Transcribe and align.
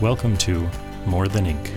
Welcome 0.00 0.36
to 0.38 0.68
More 1.06 1.26
Than 1.28 1.46
Ink. 1.46 1.72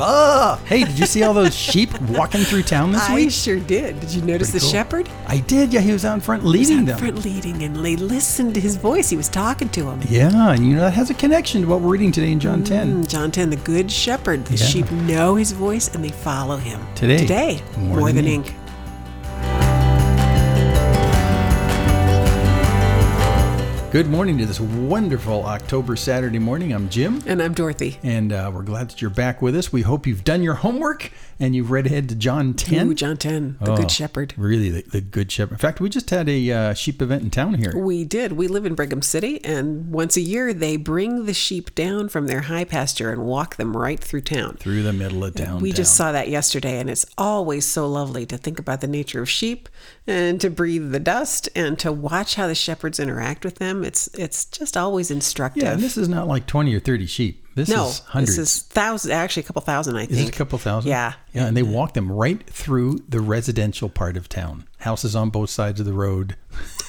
Ah, 0.00 0.60
hey, 0.64 0.84
did 0.84 0.96
you 0.96 1.06
see 1.06 1.24
all 1.24 1.34
those 1.34 1.56
sheep 1.56 2.00
walking 2.10 2.42
through 2.42 2.62
town 2.62 2.92
this 2.92 3.02
week? 3.08 3.10
I 3.10 3.14
week? 3.16 3.30
sure 3.32 3.58
did. 3.58 3.98
Did 3.98 4.10
you 4.12 4.22
notice 4.22 4.50
Pretty 4.52 4.60
the 4.60 4.70
cool. 4.70 4.72
shepherd? 4.72 5.08
I 5.26 5.38
did. 5.40 5.72
Yeah, 5.72 5.80
he 5.80 5.90
was 5.92 6.04
out 6.04 6.14
in 6.14 6.20
front 6.20 6.42
He 6.42 6.46
was 6.46 6.54
leading 6.54 6.78
out 6.80 6.86
them. 6.86 6.98
front 6.98 7.24
leading, 7.24 7.62
and 7.64 7.74
they 7.84 7.96
listened 7.96 8.54
to 8.54 8.60
his 8.60 8.76
voice. 8.76 9.10
He 9.10 9.16
was 9.16 9.28
talking 9.28 9.68
to 9.70 9.90
him. 9.90 10.00
Yeah, 10.08 10.52
and 10.52 10.64
you 10.64 10.74
know 10.76 10.82
that 10.82 10.92
has 10.94 11.10
a 11.10 11.14
connection 11.14 11.62
to 11.62 11.66
what 11.68 11.80
we're 11.80 11.90
reading 11.90 12.12
today 12.12 12.30
in 12.30 12.38
John 12.38 12.62
10. 12.62 13.02
Mm, 13.02 13.08
John 13.08 13.32
10, 13.32 13.50
the 13.50 13.56
good 13.56 13.90
shepherd. 13.90 14.44
The 14.44 14.56
Yeah. 14.56 14.66
sheep 14.66 14.90
know 14.92 15.34
his 15.34 15.50
voice 15.50 15.88
and 15.92 16.04
they 16.04 16.10
follow 16.10 16.58
him. 16.58 16.80
Today, 16.94 17.18
Today, 17.18 17.60
more 17.76 17.98
more, 17.98 18.06
than 18.12 18.24
than, 18.24 18.26
ink. 18.34 18.54
Good 23.90 24.06
morning 24.06 24.36
to 24.36 24.44
this 24.44 24.60
wonderful 24.60 25.44
October 25.46 25.96
Saturday 25.96 26.38
morning. 26.38 26.72
I'm 26.74 26.90
Jim, 26.90 27.22
And 27.26 27.40
I'm 27.42 27.54
Dorothy. 27.54 27.98
and 28.02 28.34
uh, 28.34 28.50
we're 28.52 28.62
glad 28.62 28.90
that 28.90 29.00
you're 29.00 29.08
back 29.08 29.40
with 29.40 29.56
us. 29.56 29.72
We 29.72 29.80
hope 29.80 30.06
you've 30.06 30.24
done 30.24 30.42
your 30.42 30.54
homework 30.56 31.10
and 31.40 31.56
you've 31.56 31.70
read 31.70 31.86
ahead 31.86 32.10
to 32.10 32.14
John 32.14 32.52
10. 32.52 32.88
Ooh, 32.88 32.94
John 32.94 33.16
10, 33.16 33.56
the 33.62 33.72
Oh, 33.72 33.76
good 33.78 33.90
shepherd. 33.90 34.34
Really, 34.36 34.68
the, 34.68 34.82
the 34.82 35.00
good 35.00 35.32
shepherd. 35.32 35.52
In 35.54 35.58
fact, 35.58 35.80
we 35.80 35.88
just 35.88 36.10
had 36.10 36.28
a 36.28 36.50
uh, 36.52 36.74
sheep 36.74 37.00
event 37.00 37.22
in 37.22 37.30
town 37.30 37.54
here. 37.54 37.72
We 37.78 38.04
did. 38.04 38.32
We 38.32 38.46
live 38.46 38.66
in 38.66 38.74
Brigham 38.74 39.00
City, 39.00 39.42
and 39.42 39.90
once 39.90 40.18
a 40.18 40.20
year 40.20 40.52
they 40.52 40.76
bring 40.76 41.24
the 41.24 41.32
sheep 41.32 41.74
down 41.74 42.10
from 42.10 42.26
their 42.26 42.42
high 42.42 42.64
pasture 42.64 43.10
and 43.10 43.22
walk 43.24 43.56
them 43.56 43.74
right 43.74 43.98
through 44.00 44.22
town. 44.22 44.56
Through 44.58 44.82
the 44.82 44.92
middle 44.92 45.24
of 45.24 45.34
town. 45.36 45.62
We 45.62 45.72
just 45.72 45.94
saw 45.96 46.12
that 46.12 46.28
yesterday, 46.28 46.78
and 46.78 46.90
it's 46.90 47.06
always 47.16 47.64
so 47.64 47.88
lovely 47.88 48.26
to 48.26 48.36
think 48.36 48.58
about 48.58 48.82
the 48.82 48.88
nature 48.88 49.22
of 49.22 49.30
sheep 49.30 49.68
and 50.08 50.40
to 50.40 50.50
breathe 50.50 50.90
the 50.90 50.98
dust 50.98 51.48
and 51.54 51.78
to 51.78 51.92
watch 51.92 52.34
how 52.34 52.46
the 52.46 52.54
shepherds 52.54 52.98
interact 52.98 53.44
with 53.44 53.56
them. 53.56 53.84
It's 53.84 54.08
it's 54.14 54.46
just 54.46 54.76
always 54.76 55.10
instructive. 55.10 55.62
Yeah, 55.62 55.72
and 55.74 55.82
this 55.82 55.96
is 55.96 56.08
not 56.08 56.26
like 56.26 56.46
20 56.46 56.74
or 56.74 56.80
30 56.80 57.06
sheep. 57.06 57.44
This 57.54 57.68
no, 57.68 57.88
is 57.88 57.98
hundreds. 58.00 58.36
this 58.36 58.56
is 58.56 58.62
thousands. 58.62 59.12
Actually, 59.12 59.42
a 59.42 59.46
couple 59.46 59.62
thousand. 59.62 59.96
I 59.96 60.02
Is 60.02 60.08
think 60.10 60.28
it 60.28 60.34
a 60.34 60.38
couple 60.38 60.58
thousand? 60.58 60.90
Yeah, 60.90 61.14
Yeah, 61.32 61.46
and 61.46 61.56
they 61.56 61.64
walk 61.64 61.94
them 61.94 62.10
right 62.10 62.48
through 62.48 63.00
the 63.08 63.20
residential 63.20 63.88
part 63.88 64.16
of 64.16 64.28
town. 64.28 64.64
Houses 64.88 65.14
on 65.14 65.28
both 65.30 65.50
sides 65.50 65.80
of 65.80 65.86
the 65.86 65.92
road. 65.92 66.34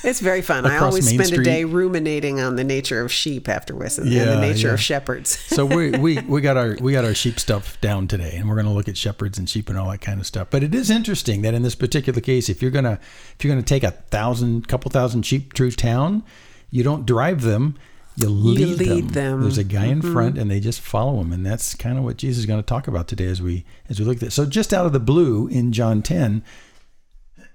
it's 0.05 0.21
very 0.21 0.41
fun. 0.41 0.65
I 0.65 0.77
always 0.85 1.05
Main 1.05 1.15
spend 1.15 1.27
Street. 1.27 1.41
a 1.41 1.43
day 1.43 1.63
ruminating 1.65 2.39
on 2.39 2.55
the 2.55 2.63
nature 2.63 3.01
of 3.01 3.11
sheep 3.11 3.49
afterwards 3.49 3.97
and, 3.97 4.07
and 4.07 4.15
Yeah, 4.15 4.25
the 4.25 4.39
nature 4.39 4.67
yeah. 4.69 4.73
of 4.75 4.79
shepherds. 4.81 5.37
So 5.55 5.65
we, 5.65 5.91
we 5.91 6.19
we 6.33 6.39
got 6.39 6.55
our 6.55 6.77
we 6.79 6.93
got 6.93 7.03
our 7.03 7.13
sheep 7.13 7.39
stuff 7.39 7.79
down 7.81 8.07
today, 8.07 8.35
and 8.37 8.47
we're 8.47 8.55
going 8.55 8.67
to 8.67 8.71
look 8.71 8.87
at 8.87 8.95
shepherds 8.97 9.37
and 9.37 9.49
sheep 9.49 9.67
and 9.69 9.77
all 9.77 9.89
that 9.91 9.99
kind 10.01 10.19
of 10.21 10.25
stuff. 10.25 10.47
But 10.49 10.63
it 10.63 10.73
is 10.73 10.89
interesting 10.89 11.41
that 11.41 11.53
in 11.53 11.61
this 11.61 11.75
particular 11.75 12.21
case, 12.21 12.47
if 12.47 12.61
you're 12.61 12.71
gonna 12.71 12.99
if 13.37 13.43
you're 13.43 13.51
gonna 13.53 13.61
take 13.61 13.83
a 13.83 13.91
thousand, 13.91 14.67
couple 14.69 14.89
thousand 14.91 15.25
sheep 15.25 15.53
through 15.53 15.71
town, 15.71 16.23
you 16.71 16.83
don't 16.83 17.05
drive 17.05 17.41
them. 17.41 17.75
You 18.15 18.27
lead, 18.29 18.79
lead 18.79 19.09
them. 19.11 19.41
There's 19.41 19.57
a 19.57 19.63
guy 19.63 19.85
in 19.85 19.99
Mm-hmm. 20.01 20.11
front, 20.13 20.37
and 20.37 20.51
they 20.51 20.59
just 20.59 20.81
follow 20.81 21.21
him, 21.21 21.31
and 21.31 21.45
that's 21.45 21.73
kind 21.75 21.97
of 21.97 22.03
what 22.03 22.17
Jesus 22.17 22.39
is 22.39 22.45
going 22.45 22.59
to 22.61 22.65
talk 22.65 22.87
about 22.87 23.07
today 23.07 23.27
as 23.27 23.41
we 23.41 23.63
as 23.89 23.97
we 23.99 24.05
look 24.05 24.15
at 24.15 24.19
this. 24.21 24.35
So 24.35 24.45
just 24.45 24.73
out 24.73 24.85
of 24.85 24.91
the 24.93 24.99
blue 24.99 25.47
in 25.47 25.71
John 25.71 26.01
10, 26.01 26.43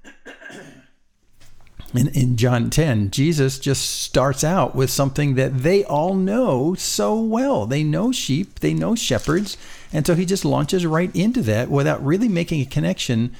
in, 1.94 2.08
in 2.08 2.36
John 2.36 2.70
10, 2.70 3.10
Jesus 3.10 3.58
just 3.58 4.02
starts 4.02 4.44
out 4.44 4.74
with 4.74 4.90
something 4.90 5.34
that 5.34 5.58
they 5.58 5.84
all 5.84 6.14
know 6.14 6.74
so 6.74 7.20
well. 7.20 7.66
They 7.66 7.84
know 7.84 8.12
sheep, 8.12 8.60
they 8.60 8.74
know 8.74 8.94
shepherds, 8.94 9.56
and 9.92 10.06
so 10.06 10.14
he 10.14 10.26
just 10.26 10.44
launches 10.44 10.86
right 10.86 11.14
into 11.14 11.42
that 11.42 11.70
without 11.70 12.04
really 12.04 12.28
making 12.28 12.60
a 12.60 12.66
connection 12.66 13.34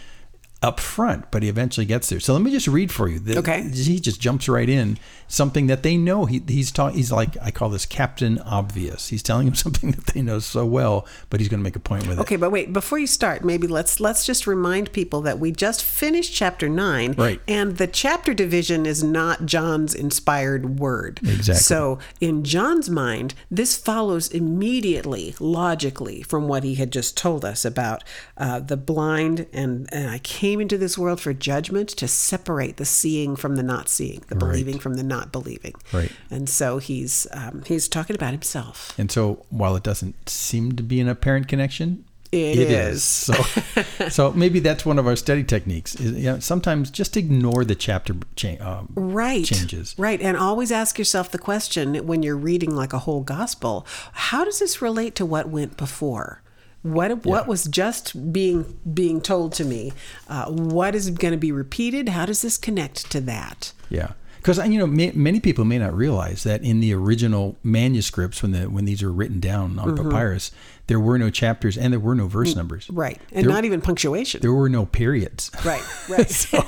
up 0.65 0.81
front, 0.81 1.31
but 1.31 1.43
he 1.43 1.49
eventually 1.49 1.87
gets 1.87 2.09
there. 2.09 2.19
So 2.21 2.33
let 2.33 2.43
me 2.43 2.51
just 2.51 2.67
read 2.67 2.91
for 2.91 3.07
you. 3.09 3.19
The- 3.21 3.39
Okay. 3.39 3.63
He 3.69 4.01
just 4.01 4.21
jumps 4.21 4.49
right 4.49 4.69
in 4.69 4.99
something 5.29 5.67
that 5.67 5.83
they 5.83 5.97
know. 5.97 6.25
He, 6.25 6.43
he's 6.49 6.71
taught. 6.73 6.95
He's 6.95 7.13
like 7.13 7.37
I 7.43 7.51
call 7.51 7.69
this 7.69 7.85
Captain 7.87 8.39
Obvious. 8.41 9.09
He's 9.09 9.23
telling 9.23 9.47
him 9.47 9.55
something 9.67 9.91
that 9.93 10.07
they 10.07 10.23
know 10.23 10.39
so 10.39 10.65
well, 10.65 11.07
but 11.31 11.41
he's 11.41 11.49
going 11.49 11.61
to 11.61 11.65
make 11.65 11.77
a 11.77 11.81
point 11.81 12.07
with 12.07 12.19
it. 12.19 12.23
Okay, 12.23 12.37
but 12.37 12.51
wait, 12.51 12.73
before 12.73 12.99
you 12.99 13.07
start, 13.07 13.45
maybe 13.45 13.67
let's 13.67 14.01
let's 14.01 14.25
just 14.25 14.47
remind 14.47 14.93
people 14.93 15.21
that 15.23 15.39
we 15.39 15.53
just 15.53 15.83
finished 15.85 16.33
chapter 16.35 16.69
9 16.69 17.13
Right. 17.19 17.41
and 17.47 17.77
the 17.77 17.87
chapter 17.87 18.33
division 18.33 18.87
is 18.87 19.03
not 19.05 19.45
John's 19.47 19.95
inspired 19.95 20.79
word. 20.79 21.21
Exactly. 21.23 21.55
So, 21.63 21.99
in 22.21 22.43
John's 22.45 22.89
mind, 22.89 23.35
this 23.51 23.77
follows 23.77 24.29
immediately, 24.29 25.35
logically 25.41 26.23
from 26.23 26.49
what 26.49 26.65
he 26.65 26.77
had 26.77 26.91
just 26.91 27.17
told 27.17 27.45
us 27.45 27.65
about 27.65 28.03
uh, 28.37 28.61
the 28.61 28.77
blind 28.77 29.47
and 29.53 29.89
and 29.93 30.09
I 30.09 30.19
came 30.55 30.61
into 30.61 30.79
this 30.79 30.97
world 30.97 31.21
for 31.21 31.33
judgment 31.35 31.89
to 31.89 32.07
separate 32.07 32.77
the 32.77 32.85
seeing 32.85 33.35
from 33.35 33.57
the 33.57 33.63
not 33.65 33.89
seeing, 33.89 34.23
the 34.29 34.37
believing 34.37 34.79
from 34.79 34.95
the 34.95 35.03
not 35.03 35.33
believing. 35.33 35.75
Right. 35.93 36.13
And 36.31 36.49
so 36.49 36.79
he's 36.79 37.27
um, 37.33 37.65
he's 37.67 37.89
talking 37.89 38.15
about 38.15 38.31
himself. 38.31 38.97
And 38.97 39.11
so, 39.11 39.45
while 39.51 39.75
it 39.75 39.83
doesn't 39.83 40.29
seem 40.29 40.77
to 40.77 40.83
be 40.85 41.01
an 41.01 41.09
apparent 41.09 41.49
connection, 41.49 42.05
It 42.31 42.57
it 42.57 42.71
is. 42.71 42.97
is. 42.97 43.03
So, 43.05 44.09
so 44.09 44.33
maybe 44.33 44.61
that's 44.61 44.87
one 44.87 45.01
of 45.01 45.09
our 45.09 45.17
study 45.17 45.43
techniques. 45.43 45.97
Is, 45.97 46.13
you 46.13 46.31
know, 46.31 46.39
sometimes 46.39 46.93
just 46.93 47.17
ignore 47.17 47.65
the 47.65 47.75
chapter 47.75 48.15
cha- 48.37 48.61
um, 48.61 48.93
right 48.95 49.45
changes. 49.45 49.95
right 49.99 50.21
and 50.21 50.37
always 50.37 50.71
ask 50.71 50.99
yourself 51.01 51.33
the 51.33 51.39
question 51.39 52.07
when 52.07 52.23
you're 52.23 52.37
reading 52.37 52.77
like 52.77 52.93
a 52.93 53.01
whole 53.01 53.23
gospel 53.23 53.85
how 54.13 54.45
does 54.45 54.61
this 54.61 54.81
relate 54.81 55.17
to 55.17 55.27
what 55.27 55.49
went 55.49 55.77
before 55.77 56.43
what 56.85 57.25
what 57.25 57.49
was 57.49 57.65
just 57.65 58.33
being 58.33 58.79
being 58.93 59.21
told 59.21 59.53
to 59.55 59.65
me 59.65 59.93
uh, 60.29 60.47
what 60.51 60.95
is 60.95 61.11
going 61.11 61.33
to 61.33 61.39
be 61.39 61.51
repeated? 61.51 62.11
How 62.11 62.27
does 62.27 62.43
this 62.43 62.57
connect 62.59 63.11
to 63.11 63.21
that? 63.23 63.73
Yeah, 63.91 64.13
because 64.37 64.59
you 64.69 64.79
know 64.79 64.87
ma- 64.87 65.13
many 65.15 65.41
people 65.41 65.65
may 65.65 65.79
not 65.79 65.97
realize 65.97 66.43
that 66.45 66.63
in 66.63 66.81
the 66.81 66.93
original 66.95 67.57
manuscripts, 67.63 68.43
when 68.43 68.53
the 68.53 68.69
when 68.71 68.85
these 68.85 69.03
were 69.03 69.11
written 69.11 69.41
down 69.41 69.79
on 69.79 69.97
Mm-hmm. 69.97 70.11
papyrus, 70.11 70.51
there 70.87 71.01
were 71.01 71.17
no 71.19 71.31
chapters 71.31 71.79
and 71.79 71.93
there 71.93 72.01
were 72.01 72.15
no 72.15 72.27
verse 72.27 72.55
numbers. 72.55 72.87
Mm, 72.89 72.99
right 72.99 73.21
and 73.33 73.45
There- 73.47 73.53
not 73.53 73.65
even 73.65 73.81
punctuation 73.81 74.41
There 74.43 74.53
were 74.53 74.69
no 74.69 74.85
periods. 74.87 75.51
right 75.65 75.83
right 76.09 76.29
so, 76.43 76.63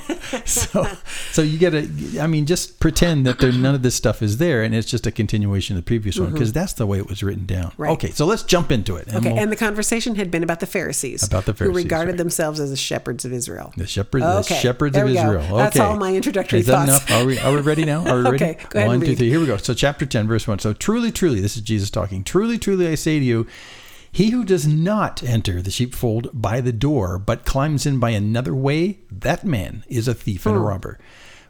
so, 0.45 0.87
so 1.31 1.41
you 1.41 1.57
get 1.59 1.71
to, 1.71 2.19
I 2.19 2.27
mean, 2.27 2.45
just 2.45 2.79
pretend 2.79 3.25
that 3.27 3.39
there, 3.39 3.51
none 3.51 3.75
of 3.75 3.83
this 3.83 3.95
stuff 3.95 4.21
is 4.21 4.37
there, 4.37 4.63
and 4.63 4.73
it's 4.73 4.89
just 4.89 5.05
a 5.05 5.11
continuation 5.11 5.77
of 5.77 5.83
the 5.83 5.87
previous 5.87 6.17
one, 6.19 6.31
because 6.33 6.51
that's 6.51 6.73
the 6.73 6.85
way 6.87 6.97
it 6.97 7.07
was 7.07 7.21
written 7.23 7.45
down. 7.45 7.71
Mm-hmm. 7.71 7.81
Right. 7.83 7.91
Okay, 7.91 8.09
so 8.11 8.25
let's 8.25 8.43
jump 8.43 8.71
into 8.71 8.95
it. 8.95 9.07
And 9.07 9.17
okay 9.17 9.29
we'll- 9.33 9.41
and 9.43 9.51
the 9.51 9.55
conversation 9.55 10.15
had 10.15 10.31
been 10.31 10.43
about 10.43 10.59
the 10.61 10.65
pharisees 10.65 11.23
About 11.23 11.45
the 11.45 11.53
Pharisees. 11.53 11.77
who 11.77 11.83
regarded 11.83 12.11
right. 12.13 12.17
themselves 12.17 12.59
as 12.59 12.69
the 12.71 12.75
shepherds 12.77 13.23
of 13.25 13.31
israel 13.33 13.71
The 13.77 13.85
shepherds, 13.87 14.25
the 14.25 14.41
shepherds 14.55 14.93
there 14.95 15.05
of. 15.05 15.11
Israel. 15.11 15.43
Okay. 15.43 15.57
That's 15.57 15.79
all 15.79 15.95
my 15.97 16.15
introductory 16.15 16.59
Is 16.59 16.65
that 16.67 16.87
thoughts. 16.87 17.07
enough? 17.09 17.21
Are 17.21 17.25
we, 17.25 17.37
are 17.39 17.53
we 17.53 17.61
ready 17.61 17.85
now? 17.85 18.05
Are 18.07 18.17
we 18.17 18.23
ready? 18.31 18.35
Okay, 18.45 18.57
go 18.69 18.79
ahead 18.79 18.87
One, 18.89 18.99
two, 19.01 19.15
three. 19.15 19.29
Here 19.29 19.39
we 19.39 19.45
go. 19.45 19.57
So, 19.57 19.73
chapter 19.73 20.05
10, 20.05 20.27
verse 20.27 20.47
1. 20.47 20.59
So, 20.59 20.73
truly, 20.73 21.11
truly, 21.11 21.39
this 21.39 21.55
is 21.55 21.61
Jesus 21.61 21.89
talking. 21.89 22.23
Truly, 22.23 22.57
truly, 22.57 22.87
I 22.87 22.95
say 22.95 23.19
to 23.19 23.25
you, 23.25 23.45
he 24.17 24.31
who 24.31 24.43
does 24.43 24.65
not 24.65 25.21
enter 25.21 25.61
the 25.61 25.69
sheepfold 25.69 26.31
by 26.33 26.59
the 26.59 26.71
door, 26.71 27.19
but 27.19 27.45
climbs 27.45 27.85
in 27.85 27.99
by 27.99 28.09
another 28.09 28.55
way, 28.55 28.97
that 29.11 29.45
man 29.45 29.83
is 29.87 30.07
a 30.07 30.15
thief 30.15 30.47
and 30.47 30.55
a 30.55 30.59
hmm. 30.59 30.65
robber. 30.65 30.99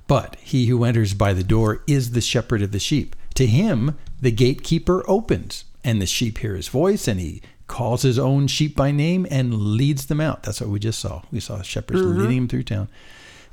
But 0.06 0.36
he 0.42 0.66
who 0.66 0.84
enters 0.84 1.14
by 1.14 1.32
the 1.32 1.46
door 1.46 1.82
is 1.88 2.12
the 2.12 2.20
shepherd 2.20 2.62
of 2.62 2.74
the 2.74 2.80
sheep. 2.80 3.16
To 3.36 3.48
him, 3.48 3.98
the 4.20 4.32
gatekeeper 4.32 5.06
opens, 5.10 5.64
and 5.82 6.02
the 6.02 6.06
sheep 6.06 6.40
hear 6.40 6.58
his 6.58 6.68
voice, 6.68 7.08
and 7.08 7.22
he 7.22 7.42
calls 7.68 8.02
his 8.02 8.20
own 8.20 8.48
sheep 8.48 8.76
by 8.76 8.92
name 8.92 9.26
and 9.32 9.54
leads 9.54 10.08
them 10.08 10.20
out. 10.20 10.44
That's 10.44 10.60
what 10.60 10.70
we 10.70 10.80
just 10.80 11.00
saw. 11.00 11.22
We 11.32 11.40
saw 11.40 11.62
shepherds 11.62 12.02
mm-hmm. 12.02 12.20
leading 12.20 12.38
him 12.38 12.48
through 12.50 12.64
town. 12.64 12.90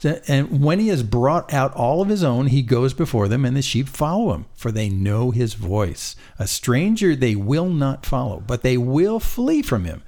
And 0.04 0.62
when 0.62 0.78
he 0.78 0.88
has 0.88 1.02
brought 1.02 1.52
out 1.52 1.74
all 1.74 2.02
of 2.02 2.08
his 2.08 2.22
own, 2.22 2.48
he 2.48 2.62
goes 2.62 2.92
before 2.92 3.28
them, 3.28 3.44
and 3.44 3.56
the 3.56 3.62
sheep 3.62 3.88
follow 3.88 4.32
him, 4.34 4.46
for 4.54 4.70
they 4.70 4.88
know 4.88 5.30
his 5.30 5.54
voice. 5.54 6.16
A 6.38 6.46
stranger 6.46 7.14
they 7.14 7.34
will 7.34 7.68
not 7.68 8.04
follow, 8.06 8.42
but 8.46 8.62
they 8.62 8.76
will 8.76 9.20
flee 9.20 9.62
from 9.62 9.84
him, 9.84 10.02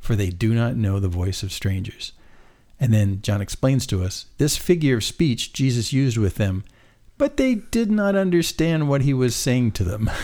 for 0.00 0.16
they 0.16 0.30
do 0.30 0.54
not 0.54 0.76
know 0.76 1.00
the 1.00 1.08
voice 1.08 1.42
of 1.42 1.52
strangers. 1.52 2.12
And 2.80 2.92
then 2.92 3.20
John 3.22 3.40
explains 3.40 3.86
to 3.86 4.02
us 4.02 4.26
this 4.38 4.56
figure 4.56 4.96
of 4.96 5.04
speech 5.04 5.52
Jesus 5.52 5.92
used 5.92 6.18
with 6.18 6.36
them, 6.36 6.64
but 7.18 7.36
they 7.36 7.56
did 7.56 7.90
not 7.90 8.14
understand 8.14 8.88
what 8.88 9.02
he 9.02 9.14
was 9.14 9.34
saying 9.34 9.72
to 9.72 9.84
them. 9.84 10.10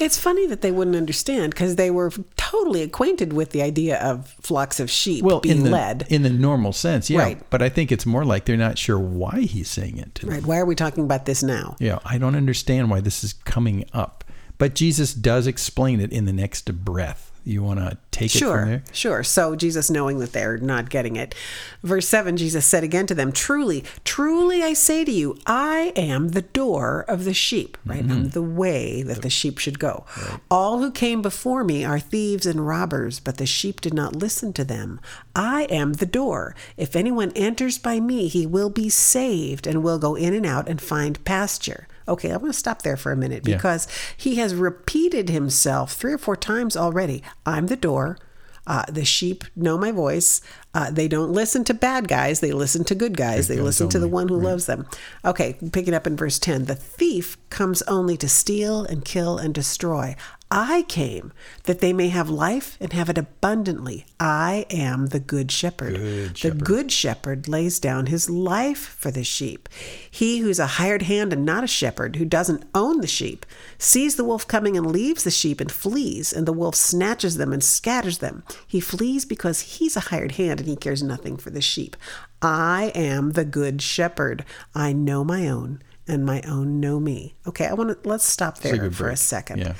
It's 0.00 0.18
funny 0.18 0.46
that 0.48 0.60
they 0.60 0.72
wouldn't 0.72 0.96
understand 0.96 1.54
because 1.54 1.76
they 1.76 1.90
were 1.90 2.10
totally 2.36 2.82
acquainted 2.82 3.32
with 3.32 3.50
the 3.50 3.62
idea 3.62 3.98
of 4.02 4.28
flocks 4.40 4.80
of 4.80 4.90
sheep 4.90 5.24
well, 5.24 5.40
being 5.40 5.58
in 5.58 5.64
the, 5.64 5.70
led. 5.70 6.06
in 6.10 6.22
the 6.22 6.30
normal 6.30 6.72
sense, 6.72 7.08
yeah. 7.08 7.20
Right. 7.20 7.50
But 7.50 7.62
I 7.62 7.68
think 7.68 7.92
it's 7.92 8.04
more 8.04 8.24
like 8.24 8.44
they're 8.44 8.56
not 8.56 8.76
sure 8.76 8.98
why 8.98 9.42
he's 9.42 9.70
saying 9.70 9.98
it 9.98 10.14
to 10.16 10.26
them. 10.26 10.34
Right. 10.34 10.46
Why 10.46 10.58
are 10.58 10.64
we 10.64 10.74
talking 10.74 11.04
about 11.04 11.26
this 11.26 11.42
now? 11.42 11.76
Yeah, 11.78 12.00
I 12.04 12.18
don't 12.18 12.34
understand 12.34 12.90
why 12.90 13.00
this 13.00 13.22
is 13.22 13.32
coming 13.32 13.84
up. 13.92 14.24
But 14.58 14.74
Jesus 14.74 15.14
does 15.14 15.46
explain 15.46 16.00
it 16.00 16.12
in 16.12 16.24
the 16.24 16.32
next 16.32 16.84
breath. 16.84 17.30
You 17.46 17.62
want 17.62 17.78
to 17.80 17.98
take 18.10 18.34
it 18.34 18.38
from 18.38 18.48
Sure, 18.48 18.64
there? 18.64 18.82
sure. 18.92 19.22
So 19.22 19.54
Jesus, 19.54 19.90
knowing 19.90 20.18
that 20.20 20.32
they're 20.32 20.56
not 20.56 20.88
getting 20.88 21.16
it, 21.16 21.34
verse 21.82 22.08
7, 22.08 22.38
Jesus 22.38 22.64
said 22.64 22.82
again 22.82 23.06
to 23.08 23.14
them, 23.14 23.32
Truly, 23.32 23.84
truly 24.02 24.62
I 24.62 24.72
say 24.72 25.04
to 25.04 25.12
you, 25.12 25.36
I 25.46 25.92
am 25.94 26.30
the 26.30 26.40
door 26.42 27.04
of 27.06 27.24
the 27.24 27.34
sheep, 27.34 27.76
right? 27.84 28.02
Mm-hmm. 28.02 28.12
I'm 28.12 28.28
the 28.30 28.42
way 28.42 29.02
that 29.02 29.20
the 29.20 29.28
sheep 29.28 29.58
should 29.58 29.78
go. 29.78 30.06
All 30.50 30.78
who 30.78 30.90
came 30.90 31.20
before 31.20 31.64
me 31.64 31.84
are 31.84 32.00
thieves 32.00 32.46
and 32.46 32.66
robbers, 32.66 33.20
but 33.20 33.36
the 33.36 33.44
sheep 33.46 33.82
did 33.82 33.92
not 33.92 34.16
listen 34.16 34.54
to 34.54 34.64
them. 34.64 34.98
I 35.36 35.64
am 35.64 35.94
the 35.94 36.06
door. 36.06 36.54
If 36.78 36.96
anyone 36.96 37.30
enters 37.36 37.76
by 37.78 38.00
me, 38.00 38.28
he 38.28 38.46
will 38.46 38.70
be 38.70 38.88
saved 38.88 39.66
and 39.66 39.82
will 39.82 39.98
go 39.98 40.14
in 40.14 40.32
and 40.32 40.46
out 40.46 40.66
and 40.68 40.80
find 40.80 41.22
pasture. 41.26 41.88
Okay, 42.06 42.30
I'm 42.30 42.40
going 42.40 42.52
to 42.52 42.58
stop 42.58 42.82
there 42.82 42.96
for 42.96 43.12
a 43.12 43.16
minute 43.16 43.46
Yeah. 43.46 43.56
because 43.56 43.88
he 44.16 44.36
has 44.36 44.54
repeated 44.54 45.28
himself 45.28 45.92
three 45.92 46.12
or 46.12 46.18
four 46.18 46.36
times 46.36 46.76
already. 46.76 47.22
I'm 47.46 47.66
the 47.68 47.76
door. 47.76 48.18
Uh, 48.66 48.84
the 48.90 49.04
sheep 49.04 49.44
know 49.54 49.76
my 49.76 49.90
voice. 49.92 50.40
Uh, 50.74 50.90
they 50.90 51.06
don't 51.06 51.32
listen 51.32 51.64
to 51.64 51.72
bad 51.72 52.08
guys. 52.08 52.40
They 52.40 52.52
listen 52.52 52.84
to 52.84 52.94
good 52.94 53.16
guys. 53.16 53.46
They 53.46 53.60
listen 53.60 53.88
to 53.90 53.98
the 53.98 54.08
one 54.08 54.28
who 54.28 54.36
loves 54.38 54.66
them. 54.66 54.86
Okay, 55.24 55.56
pick 55.72 55.86
it 55.86 55.94
up 55.94 56.06
in 56.06 56.16
verse 56.16 56.38
10 56.38 56.64
The 56.64 56.74
thief 56.74 57.36
comes 57.48 57.82
only 57.82 58.16
to 58.16 58.28
steal 58.28 58.84
and 58.84 59.04
kill 59.04 59.38
and 59.38 59.54
destroy. 59.54 60.16
I 60.50 60.82
came 60.82 61.32
that 61.64 61.80
they 61.80 61.92
may 61.92 62.08
have 62.10 62.28
life 62.30 62.76
and 62.80 62.92
have 62.92 63.08
it 63.08 63.18
abundantly. 63.18 64.06
I 64.20 64.66
am 64.70 65.06
the 65.06 65.18
good 65.18 65.50
shepherd. 65.50 65.94
Good 65.94 66.36
the 66.36 66.50
good 66.52 66.92
shepherd 66.92 67.48
lays 67.48 67.80
down 67.80 68.06
his 68.06 68.30
life 68.30 68.78
for 68.78 69.10
the 69.10 69.24
sheep. 69.24 69.68
He 70.08 70.38
who's 70.38 70.60
a 70.60 70.66
hired 70.78 71.02
hand 71.02 71.32
and 71.32 71.44
not 71.44 71.64
a 71.64 71.68
shepherd, 71.68 72.16
who 72.16 72.24
doesn't 72.24 72.64
own 72.72 73.00
the 73.00 73.08
sheep, 73.08 73.46
sees 73.78 74.14
the 74.14 74.22
wolf 74.22 74.46
coming 74.46 74.76
and 74.76 74.92
leaves 74.92 75.24
the 75.24 75.30
sheep 75.30 75.60
and 75.60 75.72
flees, 75.72 76.32
and 76.32 76.46
the 76.46 76.52
wolf 76.52 76.76
snatches 76.76 77.36
them 77.36 77.52
and 77.52 77.64
scatters 77.64 78.18
them. 78.18 78.44
He 78.66 78.78
flees 78.80 79.24
because 79.24 79.60
he's 79.60 79.96
a 79.96 80.00
hired 80.00 80.32
hand 80.32 80.60
and 80.64 80.70
he 80.70 80.76
cares 80.76 81.02
nothing 81.02 81.36
for 81.36 81.50
the 81.50 81.60
sheep. 81.60 81.94
I 82.40 82.90
am 82.94 83.32
the 83.32 83.44
good 83.44 83.82
shepherd. 83.82 84.46
I 84.74 84.94
know 84.94 85.22
my 85.22 85.46
own, 85.46 85.82
and 86.08 86.24
my 86.24 86.40
own 86.48 86.80
know 86.80 86.98
me. 86.98 87.34
Okay, 87.46 87.66
I 87.66 87.74
want 87.74 88.02
to 88.02 88.08
let's 88.08 88.24
stop 88.24 88.56
a 88.58 88.62
there 88.62 88.76
good 88.78 88.96
for 88.96 89.10
a 89.10 89.16
second. 89.16 89.58
Yeah. 89.58 89.74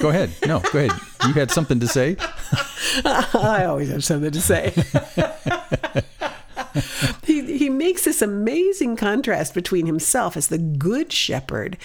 Go 0.00 0.08
ahead. 0.10 0.32
No, 0.44 0.60
go 0.72 0.80
ahead. 0.80 1.00
You 1.24 1.34
had 1.34 1.52
something 1.52 1.78
to 1.78 1.86
say? 1.86 2.16
I 3.04 3.64
always 3.66 3.90
have 3.90 4.04
something 4.04 4.32
to 4.32 4.40
say. 4.40 4.74
he, 7.24 7.56
he 7.58 7.68
makes 7.70 8.04
this 8.04 8.22
amazing 8.22 8.96
contrast 8.96 9.54
between 9.54 9.86
himself 9.86 10.36
as 10.36 10.48
the 10.48 10.58
good 10.58 11.12
shepherd 11.12 11.76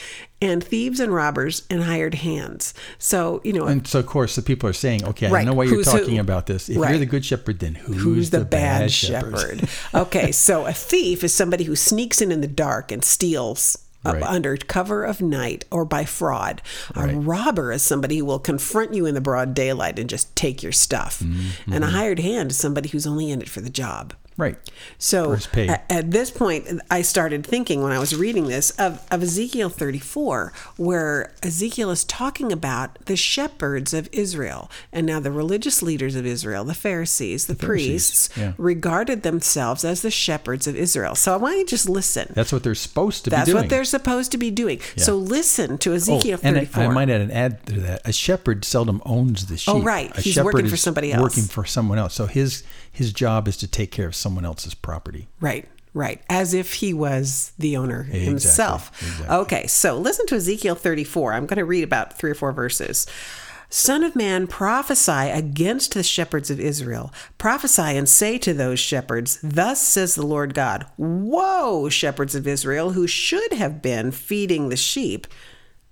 and 0.42 0.64
thieves 0.64 1.00
and 1.00 1.14
robbers 1.14 1.64
and 1.70 1.84
hired 1.84 2.16
hands. 2.16 2.74
So, 2.98 3.42
you 3.44 3.54
know, 3.54 3.66
And 3.68 3.86
so, 3.88 4.00
of 4.00 4.08
course, 4.08 4.36
the 4.36 4.42
people 4.42 4.68
are 4.70 4.74
saying, 4.74 5.06
okay, 5.06 5.28
I 5.28 5.44
know 5.44 5.54
why 5.54 5.66
you're 5.66 5.76
Who's 5.76 5.92
who? 5.92 6.00
talking 6.00 6.20
about 6.20 6.48
this. 6.48 6.68
If 6.70 6.78
Right. 6.78 6.90
you're 6.92 7.00
the 7.00 7.06
good 7.06 7.24
shepherd, 7.26 7.60
then 7.60 7.76
who's, 7.76 8.02
who's 8.02 8.30
the, 8.32 8.44
bad, 8.46 8.92
shepherd? 8.92 9.60
shepherd? 9.62 9.70
okay, 9.94 10.32
so 10.48 10.66
a 10.66 10.74
thief 10.74 11.24
is 11.24 11.34
somebody 11.34 11.66
who 11.66 11.76
sneaks 11.76 12.22
in 12.22 12.32
in 12.32 12.42
the 12.42 12.48
dark 12.48 12.92
and 12.92 13.04
steals. 13.04 13.78
Right. 14.04 14.24
under 14.24 14.58
cover 14.58 15.04
of 15.04 15.22
night 15.22 15.66
or 15.70 15.86
by 15.86 16.06
fraud. 16.06 16.64
A 16.96 17.02
Right. 17.06 17.14
robber 17.16 17.72
is 17.72 17.84
somebody 17.84 18.18
who 18.18 18.26
will 18.26 18.40
confront 18.40 18.96
you 18.96 19.06
in 19.06 19.14
the 19.14 19.22
broad 19.22 19.54
daylight 19.54 20.00
and 20.00 20.10
just 20.10 20.36
take 20.36 20.64
your 20.64 20.72
stuff. 20.72 21.20
Mm-hmm. 21.20 21.72
And 21.72 21.84
a 21.84 21.88
hired 21.92 22.18
hand 22.18 22.50
is 22.50 22.58
somebody 22.58 22.90
who's 22.90 23.06
only 23.06 23.30
in 23.30 23.44
it 23.44 23.48
for 23.50 23.62
the 23.62 23.70
job. 23.70 24.16
Right. 24.38 24.57
So 24.98 25.30
For 25.30 25.36
his 25.36 25.48
pay. 25.48 25.68
at, 25.68 25.86
at 25.89 26.12
this 26.12 26.31
point, 26.31 26.68
I 26.89 27.01
started 27.01 27.45
thinking 27.45 27.83
when 27.83 27.92
I 27.92 28.00
was 28.00 28.16
reading 28.16 28.48
this 28.48 28.72
of, 28.72 29.06
of 29.12 29.22
Ezekiel 29.22 29.69
34, 29.69 30.54
where 30.78 31.33
Ezekiel 31.44 31.92
is 31.92 32.04
talking 32.04 32.51
about 32.51 33.06
the 33.06 33.16
shepherds 33.16 33.94
of 33.94 34.10
Israel. 34.12 34.72
And 34.92 35.06
now 35.06 35.19
the 35.19 35.31
religious 35.31 35.83
leaders 35.83 36.16
of 36.16 36.25
Israel, 36.25 36.63
the 36.63 36.74
Pharisees, 36.74 37.48
the, 37.48 37.56
Pharisees, 37.56 38.28
priests, 38.28 38.38
yeah. 38.38 38.54
regarded 38.57 39.24
themselves 39.24 39.83
as 39.83 40.01
the 40.01 40.12
shepherds 40.12 40.66
of 40.66 40.75
Israel. 40.75 41.13
So 41.16 41.34
I 41.34 41.38
want 41.38 41.57
you 41.57 41.66
to 41.66 41.69
just 41.69 41.88
listen. 41.88 42.31
That's 42.34 42.51
what 42.51 42.63
they're 42.63 42.74
supposed 42.74 43.25
to 43.25 43.30
That's 43.30 43.45
be 43.45 43.51
doing. 43.51 43.56
That's 43.56 43.63
what 43.63 43.69
they're 43.69 43.84
supposed 43.86 44.31
to 44.31 44.38
be 44.38 44.50
doing. 44.50 44.80
So 44.98 45.16
listen 45.16 45.77
to 45.80 45.92
Oh, 45.92 45.95
Ezekiel 45.95 46.39
and 46.44 46.57
I, 46.57 46.66
34. 46.66 46.84
I 46.84 46.88
might 46.88 47.10
add 47.10 47.22
an 47.22 47.31
add 47.31 47.66
to 47.68 47.80
that. 47.81 48.01
A 48.06 48.13
shepherd 48.13 48.66
seldom 48.66 49.01
owns 49.06 49.48
the 49.48 49.56
oh, 49.56 49.57
sheep. 49.57 49.75
Oh, 49.75 49.81
right. 49.81 50.18
A 50.18 50.22
He's 50.22 50.39
working 50.42 50.68
for 50.68 50.77
somebody 50.77 51.12
else. 51.12 51.22
Working 51.22 51.44
for 51.44 51.66
someone 51.66 51.98
else. 51.98 52.13
So 52.13 52.25
his 52.25 52.63
his 52.92 53.14
job 53.14 53.48
is 53.48 53.58
to 53.58 53.68
take 53.68 53.92
care 53.92 54.08
of 54.08 54.16
someone 54.16 54.46
else's 54.46 54.74
property. 54.74 55.28
Right, 55.40 55.68
right. 55.94 56.22
As 56.30 56.54
if 56.54 56.76
he 56.76 56.94
was 56.94 57.54
the 57.58 57.78
owner 57.78 58.04
himself. 58.04 58.92
exactly. 59.02 59.36
Okay, 59.38 59.68
so 59.68 59.98
listen 59.98 60.26
to 60.28 60.36
Ezekiel 60.36 60.76
34. 60.76 61.34
I'm 61.34 61.46
going 61.46 61.58
to 61.58 61.66
read 61.66 61.84
about 61.84 62.18
three 62.18 62.32
or 62.32 62.36
four 62.36 62.52
verses. 62.52 63.08
Son 63.74 64.04
of 64.04 64.18
man, 64.18 64.48
prophesy 64.48 65.30
against 65.30 65.94
the 65.94 66.04
shepherds 66.04 66.52
of 66.52 66.60
Israel. 66.60 67.14
Prophesy 67.38 67.82
and 67.96 68.10
say 68.10 68.38
to 68.38 68.54
those 68.54 68.82
shepherds, 68.82 69.40
Thus 69.42 69.80
says 69.82 70.14
the 70.14 70.26
Lord 70.26 70.54
God 70.54 70.86
Woe, 70.98 71.88
shepherds 71.88 72.36
of 72.36 72.46
Israel, 72.46 72.92
who 72.92 73.08
should 73.08 73.54
have 73.54 73.82
been 73.82 74.12
feeding 74.12 74.68
the 74.68 74.76
sheep, 74.76 75.26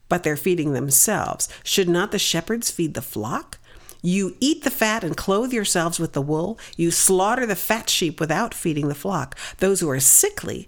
but 0.09 0.23
they're 0.23 0.35
feeding 0.35 0.73
themselves. 0.73 1.47
Should 1.63 1.87
not 1.87 2.11
the 2.11 2.19
shepherds 2.19 2.69
feed 2.69 2.95
the 2.95 3.01
flock? 3.01 3.58
You 4.01 4.35
eat 4.39 4.63
the 4.63 4.69
fat 4.71 5.03
and 5.03 5.17
clothe 5.17 5.51
yourselves 5.53 5.99
with 5.99 6.13
the 6.13 6.21
wool. 6.21 6.57
You 6.77 6.89
slaughter 6.91 7.45
the 7.45 7.55
fat 7.55 7.89
sheep 7.89 8.19
without 8.19 8.53
feeding 8.53 8.87
the 8.87 8.95
flock. 8.95 9.37
Those 9.57 9.81
who 9.81 9.89
are 9.89 9.99
sickly, 9.99 10.67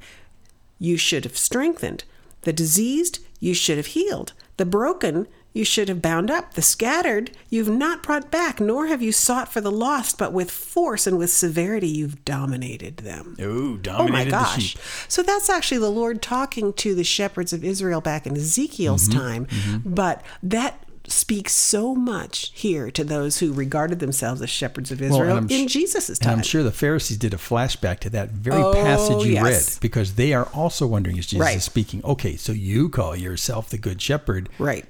you 0.80 0.98
should 0.98 1.24
have 1.24 1.38
strengthened. 1.38 2.04
The 2.42 2.54
diseased, 2.54 3.20
you 3.40 3.54
should 3.54 3.78
have 3.78 3.88
healed. 3.88 4.34
The 4.58 4.66
broken, 4.66 5.28
you 5.54 5.64
should 5.66 5.90
have 5.90 6.02
bound 6.02 6.32
up. 6.32 6.54
The 6.56 6.62
scattered, 6.62 7.32
you've 7.50 7.70
not 7.70 8.04
brought 8.04 8.32
back, 8.32 8.60
nor 8.60 8.88
have 8.88 9.02
you 9.02 9.12
sought 9.12 9.52
for 9.52 9.62
the 9.62 9.72
lost, 9.72 10.18
but 10.18 10.34
with 10.34 10.50
force 10.52 11.06
and 11.08 11.18
with 11.18 11.30
severity 11.30 11.88
you've 11.88 12.24
dominated 12.26 12.98
them. 12.98 13.36
Ooh, 13.40 13.80
Oh 13.90 14.08
my 14.08 14.26
gosh. 14.26 14.76
So 15.08 15.22
that's 15.24 15.50
actually 15.50 15.80
the 15.80 15.90
Lord 15.90 16.22
talking 16.22 16.74
to 16.74 16.96
the 16.96 17.04
shepherds 17.04 17.54
of 17.54 17.64
Israel 17.64 18.02
back 18.02 18.26
in 18.26 18.36
Ezekiel's 18.36 19.08
Mm-hmm. 19.08 19.20
time. 19.20 19.82
But 19.86 20.22
that 20.44 20.84
speaks 21.12 21.54
so 21.54 21.94
much 21.96 22.52
here 22.54 22.90
to 22.92 23.04
those 23.04 23.40
who 23.40 23.52
regarded 23.54 24.00
themselves 24.00 24.42
as 24.42 24.50
shepherds 24.50 24.92
of 24.92 25.02
Israel 25.02 25.38
I'm 25.38 25.48
in 25.50 25.68
sh- 25.68 25.74
Jesus' 25.74 26.10
And 26.10 26.20
time. 26.22 26.38
I'm 26.40 26.44
sure 26.44 26.64
the 26.64 26.72
Pharisees 26.72 27.18
did 27.18 27.34
a 27.34 27.38
flashback 27.38 28.00
to 28.02 28.10
that 28.12 28.30
very 28.32 28.62
Oh, 28.62 28.74
passage 28.74 29.26
you 29.26 29.34
yes. 29.34 29.76
read 29.76 29.82
because 29.82 30.16
they 30.16 30.34
are 30.34 30.46
also 30.54 30.88
wondering 30.88 31.18
is 31.18 31.26
Jesus 31.28 31.42
Right. 31.46 31.58
is 31.58 31.64
speaking. 31.64 32.04
Okay, 32.04 32.36
so 32.36 32.52
you 32.52 32.90
call 32.90 33.16
yourself 33.16 33.70
the 33.70 33.78
good 33.78 34.02
shepherd 34.02 34.50
Right, 34.60 34.86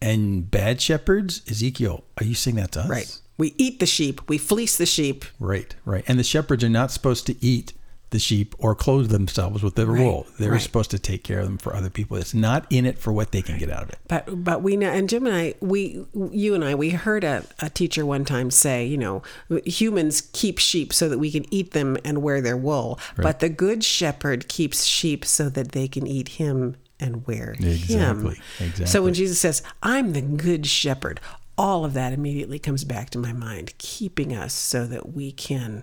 and 0.00 0.50
bad 0.50 0.80
shepherds? 0.80 1.42
Ezekiel, 1.50 2.04
are 2.18 2.24
you 2.24 2.34
saying 2.34 2.56
that 2.56 2.72
to 2.72 2.80
us? 2.80 2.88
right. 2.88 3.18
We 3.36 3.52
eat 3.58 3.80
the 3.80 3.86
sheep, 3.86 4.20
we 4.28 4.38
fleece 4.38 4.76
the 4.76 4.86
sheep. 4.86 5.24
Right, 5.40 5.74
right. 5.84 6.04
And 6.06 6.18
the 6.20 6.24
shepherds 6.24 6.62
are 6.62 6.68
not 6.68 6.92
supposed 6.92 7.26
to 7.26 7.44
eat 7.44 7.72
the 8.14 8.18
sheep 8.20 8.54
or 8.58 8.74
clothe 8.74 9.10
themselves 9.10 9.62
with 9.62 9.74
the 9.74 9.84
wool. 9.86 10.26
They're 10.38 10.52
right. 10.52 10.60
supposed 10.60 10.90
to 10.92 10.98
take 10.98 11.22
care 11.24 11.40
of 11.40 11.46
them 11.46 11.58
for 11.58 11.74
other 11.74 11.90
people. 11.90 12.16
It's 12.16 12.32
not 12.32 12.64
in 12.70 12.86
it 12.86 12.98
for 12.98 13.12
what 13.12 13.32
they 13.32 13.42
can 13.42 13.58
get 13.58 13.68
out 13.68 13.82
of 13.82 13.90
it. 13.90 13.98
But 14.08 14.44
but 14.44 14.62
we 14.62 14.76
know, 14.76 14.88
and 14.90 15.08
Jim 15.08 15.26
and 15.26 15.34
I, 15.36 15.54
we, 15.60 16.06
you 16.30 16.54
and 16.54 16.64
I, 16.64 16.74
we 16.74 16.90
heard 16.90 17.24
a, 17.24 17.44
a 17.58 17.68
teacher 17.68 18.06
one 18.06 18.24
time 18.24 18.50
say, 18.50 18.86
you 18.86 18.96
know, 18.96 19.22
humans 19.66 20.30
keep 20.32 20.58
sheep 20.58 20.92
so 20.92 21.08
that 21.08 21.18
we 21.18 21.30
can 21.30 21.44
eat 21.52 21.72
them 21.72 21.98
and 22.04 22.22
wear 22.22 22.40
their 22.40 22.56
wool, 22.56 22.98
but 23.16 23.40
the 23.40 23.48
good 23.48 23.84
shepherd 23.84 24.48
keeps 24.48 24.84
sheep 24.84 25.24
so 25.24 25.48
that 25.50 25.72
they 25.72 25.88
can 25.88 26.06
eat 26.06 26.28
him 26.28 26.76
and 27.00 27.26
wear 27.26 27.56
Exactly, 27.58 28.36
him. 28.36 28.42
exactly. 28.60 28.86
So 28.86 29.02
when 29.02 29.14
Jesus 29.14 29.40
says, 29.40 29.62
"I'm 29.82 30.12
the 30.12 30.22
good 30.22 30.66
shepherd," 30.66 31.20
all 31.58 31.84
of 31.84 31.92
that 31.94 32.12
immediately 32.12 32.58
comes 32.60 32.84
back 32.84 33.10
to 33.10 33.18
my 33.18 33.32
mind, 33.32 33.74
keeping 33.78 34.34
us 34.34 34.54
so 34.54 34.86
that 34.86 35.12
we 35.12 35.32
can 35.32 35.82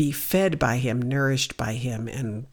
be 0.00 0.10
fed 0.10 0.58
by 0.58 0.78
Him, 0.78 1.02
nourished 1.02 1.58
by 1.58 1.74
Him, 1.74 2.08
and 2.08 2.46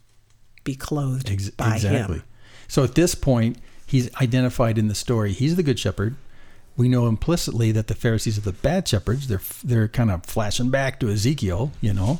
be 0.65 0.75
clothed 0.75 1.31
Ex- 1.31 1.49
by 1.49 1.75
exactly. 1.75 2.17
Him. 2.17 2.23
So 2.67 2.83
at 2.83 2.95
this 2.95 3.15
point, 3.15 3.57
he's 3.85 4.13
identified 4.15 4.77
in 4.77 4.89
the 4.89 4.95
story. 4.95 5.31
He's 5.31 5.55
the 5.55 5.63
good 5.63 5.79
shepherd. 5.79 6.17
We 6.75 6.89
know 6.89 7.07
implicitly 7.07 7.71
that 7.71 7.87
the 7.87 7.95
Pharisees 7.95 8.37
are 8.37 8.41
the 8.41 8.51
bad 8.51 8.85
shepherds. 8.85 9.29
They're 9.29 9.39
they're 9.63 9.87
kind 9.87 10.11
of 10.11 10.25
flashing 10.25 10.71
back 10.71 10.99
to 10.99 11.09
Ezekiel, 11.09 11.71
you 11.79 11.93
know. 11.93 12.19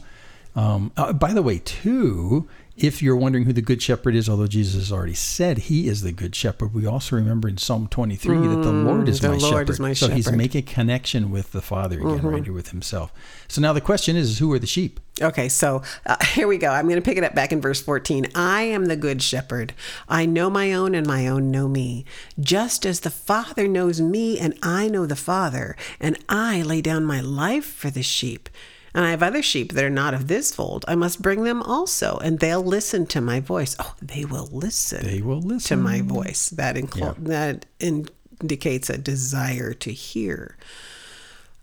Um, 0.55 0.93
uh, 0.95 1.11
by 1.11 1.33
the 1.33 1.41
way, 1.41 1.59
too, 1.59 2.47
if 2.77 3.01
you're 3.01 3.15
wondering 3.15 3.45
who 3.45 3.53
the 3.53 3.61
good 3.61 3.81
shepherd 3.81 4.13
is, 4.15 4.29
although 4.29 4.45
Jesus 4.47 4.75
has 4.75 4.91
already 4.91 5.15
said 5.15 5.57
he 5.57 5.87
is 5.87 6.03
the 6.03 6.11
good 6.11 6.35
shepherd, 6.35 6.73
we 6.75 6.85
also 6.85 7.15
remember 7.15 7.47
in 7.47 7.57
Psalm 7.57 7.87
23 7.87 8.37
that 8.37 8.61
the 8.61 8.71
Lord 8.71 9.09
is 9.09 9.19
Mm, 9.19 9.21
the 9.21 9.27
my 9.29 9.35
Lord 9.37 9.51
shepherd. 9.53 9.69
is 9.69 9.79
my 9.79 9.93
so 9.93 10.07
he's 10.09 10.25
shepherd. 10.25 10.31
Mm-hmm. 10.33 10.37
making 10.37 10.59
a 10.59 10.73
connection 10.73 11.31
with 11.31 11.51
the 11.53 11.61
Father 11.61 11.99
again, 11.99 12.21
right 12.21 12.43
here 12.43 12.53
with 12.53 12.69
himself. 12.69 13.11
So 13.47 13.61
now 13.61 13.73
the 13.73 13.81
question 13.81 14.15
is, 14.15 14.37
who 14.39 14.53
are 14.53 14.59
the 14.59 14.67
sheep? 14.67 14.99
Okay, 15.19 15.49
so 15.49 15.81
uh, 16.05 16.23
here 16.33 16.47
we 16.47 16.59
go. 16.59 16.69
I'm 16.69 16.87
going 16.87 17.01
to 17.01 17.05
pick 17.05 17.17
it 17.17 17.23
up 17.23 17.33
back 17.33 17.51
in 17.51 17.59
verse 17.61 17.81
14. 17.81 18.27
I 18.35 18.61
am 18.61 18.85
the 18.85 18.95
good 18.95 19.23
shepherd. 19.23 19.73
I 20.07 20.27
know 20.27 20.49
my 20.51 20.71
own, 20.73 20.93
and 20.93 21.07
my 21.07 21.27
own 21.27 21.49
know 21.49 21.67
me. 21.67 22.05
Just 22.39 22.85
as 22.85 22.99
the 22.99 23.09
Father 23.09 23.67
knows 23.67 23.99
me, 23.99 24.37
and 24.37 24.53
I 24.61 24.87
know 24.87 25.07
the 25.07 25.15
Father, 25.15 25.75
and 25.99 26.17
I 26.29 26.61
lay 26.61 26.81
down 26.81 27.03
my 27.05 27.21
life 27.21 27.65
for 27.65 27.89
the 27.89 28.03
sheep. 28.03 28.49
And 28.97 29.05
I 29.05 29.11
have 29.11 29.21
other 29.21 29.43
sheep 29.43 29.73
that 29.73 29.83
are 29.85 29.91
not 29.91 30.15
of 30.15 30.27
this 30.27 30.55
fold. 30.55 30.83
I 30.87 30.95
must 30.95 31.21
bring 31.21 31.43
them 31.43 31.61
also, 31.61 32.17
and 32.17 32.39
they'll 32.39 32.63
listen 32.63 33.05
to 33.07 33.21
my 33.21 33.39
voice. 33.39 33.75
Oh, 33.77 33.93
they 34.01 34.25
will 34.25 34.49
listen 34.51 35.05
They 35.05 35.21
will 35.21 35.39
listen 35.39 35.77
to 35.77 35.83
my 35.83 36.01
voice. 36.01 36.49
That 36.49 36.75
incl- 36.75 37.15
that 37.25 37.67
indicates 37.77 38.89
a 38.89 38.97
desire 38.97 39.75
to 39.75 39.91
hear. 39.91 40.57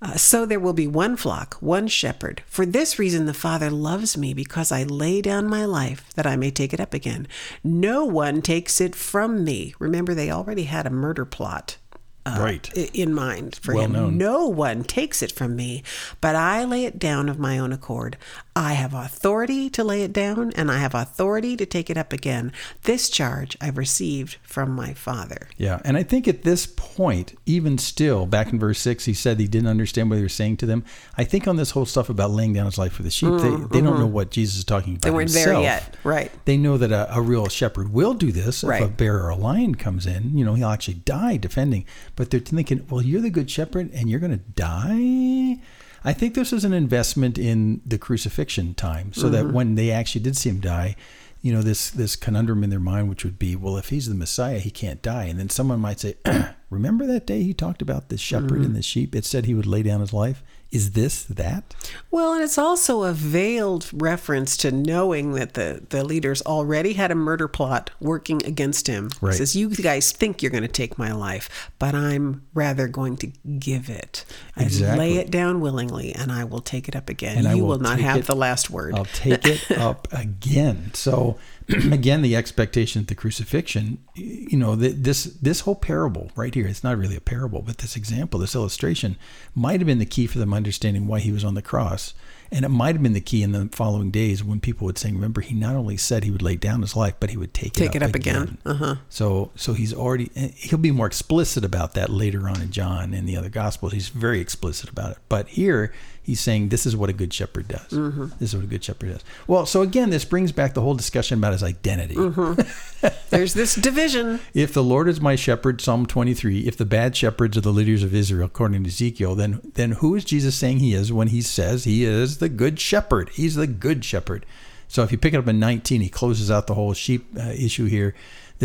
Uh, 0.00 0.14
so 0.14 0.47
there 0.47 0.61
will 0.61 0.75
be 0.75 0.87
one 0.87 1.17
flock, 1.17 1.55
one 1.55 1.88
shepherd. 1.88 2.45
For 2.47 2.64
this 2.64 3.00
reason, 3.00 3.26
the 3.26 3.35
Father 3.35 3.69
loves 3.69 4.17
me, 4.17 4.33
because 4.33 4.71
I 4.71 4.85
lay 4.85 5.21
down 5.21 5.49
my 5.49 5.64
life 5.64 6.14
that 6.14 6.29
I 6.29 6.37
may 6.37 6.53
take 6.53 6.73
it 6.73 6.79
up 6.79 6.95
again. 6.95 7.26
No 7.64 8.05
one 8.05 8.43
takes 8.43 8.81
it 8.81 8.95
from 8.95 9.43
me. 9.43 9.75
Remember, 9.81 10.14
they 10.14 10.31
already 10.31 10.64
had 10.64 10.87
a 10.87 10.91
murder 10.91 11.25
plot. 11.25 11.79
Uh, 12.26 12.38
Right. 12.40 12.73
in 12.95 13.12
mind 13.14 13.59
for 13.62 13.75
Well 13.75 13.85
him. 13.85 13.93
known. 13.93 14.19
No 14.19 14.47
one 14.47 14.85
takes 14.85 15.23
it 15.23 15.33
from 15.33 15.57
me, 15.57 15.83
but 16.21 16.35
I 16.37 16.64
lay 16.64 16.85
it 16.85 16.99
down 16.99 17.28
of 17.28 17.38
my 17.38 17.59
own 17.59 17.73
accord. 17.73 18.16
I 18.57 18.75
have 18.75 18.95
authority 18.95 19.69
to 19.71 19.83
lay 19.83 20.02
it 20.02 20.12
down, 20.12 20.52
and 20.54 20.71
I 20.71 20.78
have 20.78 20.95
authority 20.95 21.57
to 21.57 21.66
take 21.66 21.90
it 21.90 21.97
up 21.99 22.12
again. 22.12 22.52
This 22.85 23.09
charge 23.11 23.57
I've 23.61 23.76
received 23.76 24.37
from 24.45 24.71
my 24.71 24.95
Father. 24.95 25.49
Yeah, 25.57 25.81
and 25.85 25.97
I 25.97 26.04
think 26.04 26.28
at 26.28 26.43
this 26.45 26.64
point, 26.66 27.37
even 27.47 27.78
still, 27.78 28.26
back 28.26 28.52
in 28.52 28.61
verse 28.61 28.78
six, 28.78 29.07
he 29.07 29.12
said 29.14 29.40
he 29.40 29.49
didn't 29.49 29.66
understand 29.69 30.09
what 30.09 30.16
he 30.19 30.23
was 30.23 30.35
saying 30.35 30.59
to 30.59 30.66
them. 30.66 30.85
I 31.19 31.25
think 31.25 31.49
on 31.49 31.57
this 31.57 31.73
whole 31.73 31.85
stuff 31.87 32.09
about 32.09 32.31
laying 32.31 32.52
down 32.52 32.66
his 32.66 32.78
life 32.78 32.93
for 32.93 33.02
the 33.02 33.11
sheep, 33.11 33.31
they, 33.40 33.50
they 33.73 33.81
don't 33.85 33.99
know 33.99 34.07
what 34.07 34.31
Jesus 34.31 34.59
is 34.59 34.64
talking 34.64 34.95
about. 34.95 35.02
They 35.02 35.11
weren't 35.11 35.31
there 35.33 35.61
yet. 35.61 35.97
Right. 36.04 36.31
They 36.45 36.57
know 36.57 36.78
that 36.78 36.93
a, 36.93 37.12
a 37.12 37.21
real 37.21 37.49
shepherd 37.49 37.93
will 37.93 38.14
do 38.14 38.31
this. 38.31 38.62
If 38.62 38.81
a 38.81 38.88
bear 38.88 39.21
or 39.25 39.31
a 39.31 39.37
lion 39.37 39.75
comes 39.75 40.07
in, 40.07 40.38
you 40.38 40.45
know, 40.45 40.54
he'll 40.54 40.69
actually 40.69 40.95
die 40.95 41.38
defending. 41.38 41.85
But 42.16 42.30
they're 42.30 42.40
thinking, 42.40 42.87
well, 42.88 43.02
you're 43.02 43.21
the 43.21 43.30
good 43.30 43.50
shepherd 43.50 43.90
and 43.92 44.09
you're 44.09 44.21
going 44.21 44.33
to 44.38 44.44
die? 44.54 45.61
I 46.04 46.12
think 46.12 46.35
this 46.35 46.52
is 46.52 46.64
an 46.64 46.73
investment 46.73 47.38
in 47.38 47.80
the 47.87 47.99
crucifixion 47.99 48.75
time 48.75 49.12
so 49.12 49.28
that 49.30 49.44
Mm-hmm. 49.47 49.54
when 49.54 49.75
they 49.75 49.90
actually 49.90 50.21
did 50.23 50.37
see 50.37 50.50
him 50.50 50.61
die, 50.61 50.97
you 51.40 51.52
know, 51.52 51.62
this, 51.62 51.90
this 51.90 52.14
conundrum 52.16 52.62
in 52.64 52.71
their 52.71 52.78
mind, 52.80 53.09
which 53.09 53.25
would 53.25 53.38
be, 53.38 53.56
well, 53.56 53.76
if 53.76 53.88
he's 53.90 54.09
the 54.09 54.14
Messiah, 54.14 54.59
he 54.59 54.71
can't 54.71 55.02
die. 55.02 55.25
And 55.25 55.38
then 55.38 55.50
someone 55.50 55.80
might 55.80 56.00
say, 56.00 56.14
remember 56.71 57.06
that 57.06 57.26
day 57.26 57.42
he 57.42 57.52
talked 57.52 57.83
about 57.83 58.09
the 58.09 58.16
shepherd 58.18 58.52
Mm-hmm. 58.52 58.64
and 58.64 58.76
the 58.76 58.83
sheep? 58.83 59.14
It 59.14 59.25
said 59.25 59.44
he 59.44 59.54
would 59.54 59.66
lay 59.66 59.83
down 59.83 60.00
his 60.00 60.12
life. 60.12 60.42
Is 60.75 60.90
this 60.90 61.23
that? 61.25 61.75
Well, 62.11 62.33
and 62.35 62.43
it's 62.43 62.59
also 62.59 63.04
a 63.04 63.12
veiled 63.12 63.88
reference 63.93 64.57
to 64.59 64.73
knowing 64.73 65.33
that 65.35 65.54
the, 65.54 65.83
the 65.88 66.02
leaders 66.04 66.43
already 66.43 66.95
had 66.95 67.11
a 67.11 67.14
murder 67.14 67.49
plot 67.49 67.90
working 68.00 68.45
against 68.45 68.87
him. 68.87 69.11
He 69.21 69.26
Right. 69.26 69.35
says, 69.37 69.54
You 69.57 69.69
guys 69.71 70.12
think 70.12 70.43
you're 70.43 70.50
going 70.50 70.62
to 70.62 70.69
take 70.69 70.99
my 70.99 71.12
life, 71.12 71.71
but 71.78 71.95
I'm 71.95 72.43
rather 72.54 72.88
going 72.88 73.16
to 73.19 73.26
give 73.59 73.88
it. 73.88 74.25
I 74.57 74.64
Exactly. 74.64 74.99
lay 74.99 75.16
it 75.19 75.31
down 75.31 75.61
willingly, 75.61 76.12
and 76.14 76.31
I 76.33 76.45
will 76.45 76.61
take 76.61 76.88
it 76.88 76.95
up 76.97 77.09
again. 77.09 77.38
And 77.38 77.49
I 77.49 77.54
you 77.54 77.62
will 77.62 77.71
will 77.71 77.78
not 77.78 78.00
have 78.00 78.19
it- 78.19 78.26
the 78.26 78.37
last 78.37 78.69
word. 78.71 78.95
I'll 78.95 79.04
take 79.04 79.47
it 79.47 79.71
up 79.78 80.09
again. 80.12 80.90
So 80.95 81.38
again, 81.69 82.21
the 82.23 82.37
expectation 82.37 83.00
at 83.02 83.09
the 83.09 83.14
crucifixion, 83.14 83.99
you 84.14 84.57
know, 84.59 84.76
th- 84.76 84.97
this 84.99 85.25
this 85.25 85.61
whole 85.61 85.75
parable 85.75 86.31
right 86.37 86.54
here, 86.54 86.66
it's 86.66 86.85
not 86.85 86.97
really 86.99 87.16
a 87.16 87.21
parable, 87.23 87.62
but 87.62 87.78
this 87.78 87.97
example, 87.97 88.38
this 88.38 88.54
illustration 88.54 89.16
might 89.54 89.81
have 89.81 89.87
been 89.87 89.99
the 89.99 90.04
key 90.07 90.26
for 90.26 90.38
the 90.38 90.45
them 90.45 90.50
understanding 90.64 91.06
why 91.06 91.21
he 91.21 91.30
was 91.30 91.44
on 91.44 91.54
the 91.54 91.62
cross. 91.62 92.14
And 92.50 92.64
it 92.64 92.68
might 92.68 92.94
have 92.94 93.02
been 93.02 93.12
the 93.12 93.21
key 93.21 93.42
in 93.42 93.52
the 93.52 93.68
following 93.73 94.11
days 94.11 94.42
when 94.42 94.61
people 94.61 94.87
would 94.87 94.97
say, 94.97 95.11
remember, 95.11 95.40
he 95.40 95.54
not 95.54 95.75
only 95.75 95.97
said 95.97 96.25
he 96.25 96.30
would 96.30 96.42
lay 96.42 96.56
down 96.56 96.80
his 96.80 96.97
life, 96.97 97.14
but 97.18 97.30
he 97.30 97.37
would 97.37 97.52
take, 97.52 97.73
Take 97.73 97.90
it 97.90 97.97
it 97.97 98.02
up, 98.02 98.11
up 98.11 98.14
again. 98.14 98.59
Uh-huh. 98.64 98.97
So 99.09 99.50
so 99.56 99.75
he's 99.75 99.92
already 99.92 100.30
he'll 100.35 100.78
be 100.78 100.90
more 100.90 101.06
explicit 101.06 101.64
about 101.64 101.94
that 101.94 102.11
later 102.11 102.49
on 102.49 102.62
in 102.62 102.71
John 102.71 103.12
and 103.12 103.28
the 103.28 103.37
other 103.37 103.49
gospels. 103.49 103.92
He's 103.92 104.09
very 104.09 104.40
explicit 104.40 104.88
about 104.88 105.12
it. 105.12 105.18
But 105.28 105.49
here 105.49 105.92
he's 106.25 106.40
saying 106.40 106.71
this 106.71 106.87
is 106.87 106.97
what 106.97 107.11
a 107.11 107.12
good 107.12 107.33
shepherd 107.33 107.69
does. 107.69 107.90
Mm-hmm. 107.90 108.26
This 108.38 108.50
is 108.50 108.57
what 108.57 108.64
a 108.64 108.69
good 108.69 108.83
shepherd 108.83 109.11
does. 109.11 109.25
Well, 109.47 109.66
so 109.66 109.83
again, 109.83 110.11
this 110.11 110.25
brings 110.25 110.50
back 110.50 110.75
the 110.75 110.81
whole 110.81 110.95
discussion 110.95 111.38
about 111.38 111.52
his 111.52 111.62
identity. 111.62 112.16
Mm-hmm. 112.16 113.09
There's 113.31 113.54
this 113.54 113.75
division. 113.75 114.40
If 114.54 114.73
the 114.73 114.83
Lord 114.83 115.09
is 115.09 115.21
my 115.21 115.37
shepherd, 115.37 115.81
Psalm 115.81 116.07
23, 116.07 116.61
if 116.61 116.76
the 116.76 116.87
bad 116.87 117.14
shepherds 117.14 117.57
are 117.57 117.61
the 117.61 117.73
leaders 117.73 118.02
of 118.02 118.14
Israel, 118.14 118.47
according 118.47 118.83
to 118.83 118.88
Ezekiel, 118.88 119.35
then 119.35 119.61
then 119.75 119.93
who 119.93 120.14
is 120.14 120.25
Jesus 120.25 120.57
saying 120.57 120.78
he 120.78 120.95
is 120.95 121.12
when 121.12 121.28
he 121.28 121.43
says 121.43 121.85
he 121.85 122.04
is 122.04 122.38
the 122.38 122.49
good 122.49 122.81
shepherd? 122.81 123.28
He's 123.31 123.54
the 123.54 123.66
good 123.66 124.04
shepherd. 124.04 124.47
So 124.88 125.02
if 125.02 125.12
you 125.12 125.19
pick 125.19 125.35
it 125.35 125.38
up 125.38 125.49
in 125.49 125.59
19, 125.59 126.00
he 126.00 126.09
closes 126.09 126.50
out 126.50 126.66
the 126.66 126.75
whole 126.75 126.93
sheep 126.95 127.26
uh, 127.38 127.49
issue 127.49 127.87
here. 127.87 128.14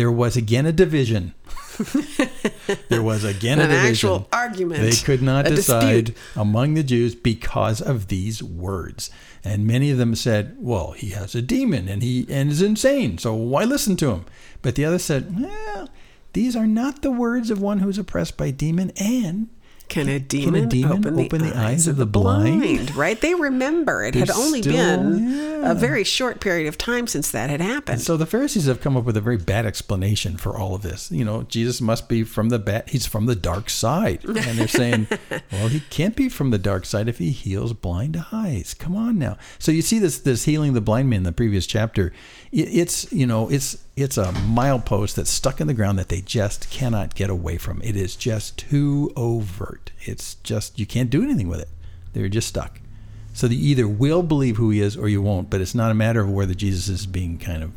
There 0.00 0.10
was 0.10 0.34
again 0.34 0.64
a 0.64 0.72
division. 0.72 1.34
there 2.88 3.02
was 3.02 3.22
again 3.22 3.58
a 3.60 3.64
An 3.64 3.68
division. 3.68 3.90
actual 3.90 4.28
argument. 4.32 4.80
They 4.80 4.96
could 4.96 5.20
not 5.20 5.44
decide 5.44 6.06
dispute. 6.06 6.18
among 6.36 6.72
the 6.72 6.82
Jews 6.82 7.14
because 7.14 7.82
of 7.82 8.08
these 8.08 8.42
words. 8.42 9.10
And 9.44 9.66
many 9.66 9.90
of 9.90 9.98
them 9.98 10.14
said, 10.14 10.56
"Well, 10.58 10.92
he 10.92 11.10
has 11.10 11.34
a 11.34 11.42
demon 11.42 11.86
and 11.86 12.02
he 12.02 12.24
and 12.30 12.50
is 12.50 12.62
insane, 12.62 13.18
so 13.18 13.34
why 13.34 13.64
listen 13.64 13.94
to 13.96 14.12
him?" 14.12 14.24
But 14.62 14.74
the 14.74 14.86
others 14.86 15.02
said, 15.04 15.38
"Well, 15.38 15.90
these 16.32 16.56
are 16.56 16.66
not 16.66 17.02
the 17.02 17.10
words 17.10 17.50
of 17.50 17.60
one 17.60 17.80
who's 17.80 17.98
oppressed 17.98 18.38
by 18.38 18.52
demon 18.52 18.92
and 18.96 19.48
Can 19.90 20.08
a 20.08 20.20
demon, 20.20 20.68
demon 20.68 21.04
open, 21.18 21.42
the, 21.42 21.56
eyes 21.56 21.88
of 21.88 21.96
the 21.96 22.06
blind? 22.06 22.94
Right? 22.94 23.20
They 23.20 23.34
remember 23.34 24.04
it 24.04 24.14
had 24.14 24.28
They're 24.28 24.36
only 24.36 24.62
still- 24.62 24.72
been 24.72 25.28
yeah. 25.28 25.72
a 25.72 25.74
very 25.74 26.04
short 26.04 26.40
period 26.40 26.68
of 26.68 26.78
time 26.78 27.08
since 27.08 27.30
that 27.32 27.50
had 27.50 27.60
happened. 27.60 27.94
And 27.94 28.00
So 28.00 28.16
the 28.16 28.24
Pharisees 28.24 28.66
have 28.66 28.80
come 28.80 28.96
up 28.96 29.04
with 29.04 29.16
a 29.16 29.20
very 29.20 29.36
bad 29.36 29.66
explanation 29.66 30.36
for 30.36 30.56
all 30.56 30.76
of 30.76 30.82
this. 30.82 31.10
You 31.10 31.24
know, 31.24 31.42
Jesus 31.42 31.80
must 31.80 32.08
be 32.08 32.22
from 32.22 32.50
the 32.50 32.60
bad, 32.60 32.88
he's 32.88 33.06
from 33.06 33.26
the 33.26 33.34
dark 33.34 33.68
side. 33.68 34.24
And 34.24 34.36
they're 34.58 34.68
saying, 34.68 35.08
well, 35.52 35.68
he 35.68 35.80
can't 35.90 36.14
be 36.14 36.28
from 36.28 36.50
the 36.50 36.58
dark 36.58 36.86
side 36.86 37.08
if 37.08 37.18
he 37.18 37.30
heals 37.30 37.72
blind 37.72 38.24
eyes. 38.32 38.74
Come 38.74 38.94
on 38.94 39.18
now. 39.18 39.38
So 39.58 39.72
you 39.72 39.82
see 39.82 39.98
this 39.98 40.20
this 40.20 40.44
healing 40.44 40.72
the 40.72 40.80
blind 40.80 41.10
man 41.10 41.18
in 41.18 41.22
the 41.24 41.32
previous 41.32 41.66
chapter. 41.66 42.12
It, 42.52 42.68
it's, 42.68 43.12
you 43.12 43.26
know, 43.26 43.48
it's 43.50 43.76
it's 44.00 44.18
a 44.18 44.32
milepost 44.32 45.14
that's 45.14 45.30
stuck 45.30 45.60
in 45.60 45.66
the 45.66 45.74
ground 45.74 45.98
that 45.98 46.08
they 46.08 46.20
just 46.20 46.70
cannot 46.70 47.14
get 47.14 47.30
away 47.30 47.58
from. 47.58 47.82
It 47.82 47.96
is 47.96 48.16
just 48.16 48.56
too 48.58 49.12
overt. 49.16 49.92
It's 50.00 50.34
just 50.36 50.78
you 50.78 50.86
can't 50.86 51.10
do 51.10 51.22
anything 51.22 51.48
with 51.48 51.60
it. 51.60 51.68
They're 52.12 52.28
just 52.28 52.48
stuck. 52.48 52.80
So 53.32 53.46
you 53.46 53.70
either 53.70 53.86
will 53.86 54.22
believe 54.22 54.56
who 54.56 54.70
he 54.70 54.80
is 54.80 54.96
or 54.96 55.08
you 55.08 55.22
won't, 55.22 55.50
but 55.50 55.60
it's 55.60 55.74
not 55.74 55.90
a 55.90 55.94
matter 55.94 56.20
of 56.20 56.30
whether 56.30 56.54
Jesus 56.54 56.88
is 56.88 57.06
being 57.06 57.38
kind 57.38 57.62
of 57.62 57.72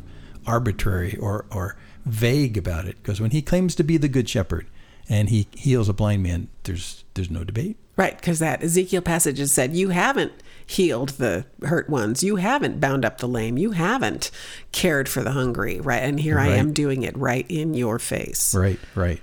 arbitrary 0.46 1.16
or, 1.16 1.46
or 1.50 1.76
vague 2.04 2.56
about 2.56 2.86
it. 2.86 2.96
Because 3.02 3.20
when 3.20 3.30
he 3.30 3.42
claims 3.42 3.74
to 3.76 3.84
be 3.84 3.96
the 3.96 4.08
good 4.08 4.28
shepherd 4.28 4.66
and 5.08 5.28
he 5.28 5.46
heals 5.54 5.88
a 5.88 5.92
blind 5.92 6.22
man, 6.22 6.48
there's 6.64 7.04
there's 7.14 7.30
no 7.30 7.44
debate. 7.44 7.76
Right, 7.96 8.16
because 8.16 8.40
that 8.40 8.62
Ezekiel 8.62 9.02
passage 9.02 9.38
has 9.38 9.52
said, 9.52 9.76
You 9.76 9.90
haven't 9.90 10.32
healed 10.66 11.10
the 11.10 11.44
hurt 11.62 11.88
ones. 11.90 12.22
You 12.22 12.36
haven't 12.36 12.80
bound 12.80 13.04
up 13.04 13.18
the 13.18 13.28
lame. 13.28 13.58
You 13.58 13.72
haven't 13.72 14.30
cared 14.72 15.08
for 15.08 15.22
the 15.22 15.32
hungry. 15.32 15.80
Right. 15.80 16.02
And 16.02 16.18
here 16.20 16.38
I 16.38 16.48
am 16.48 16.72
doing 16.72 17.02
it 17.02 17.16
right 17.16 17.46
in 17.48 17.74
your 17.74 17.98
face. 17.98 18.54
Right, 18.54 18.78
right. 18.94 19.20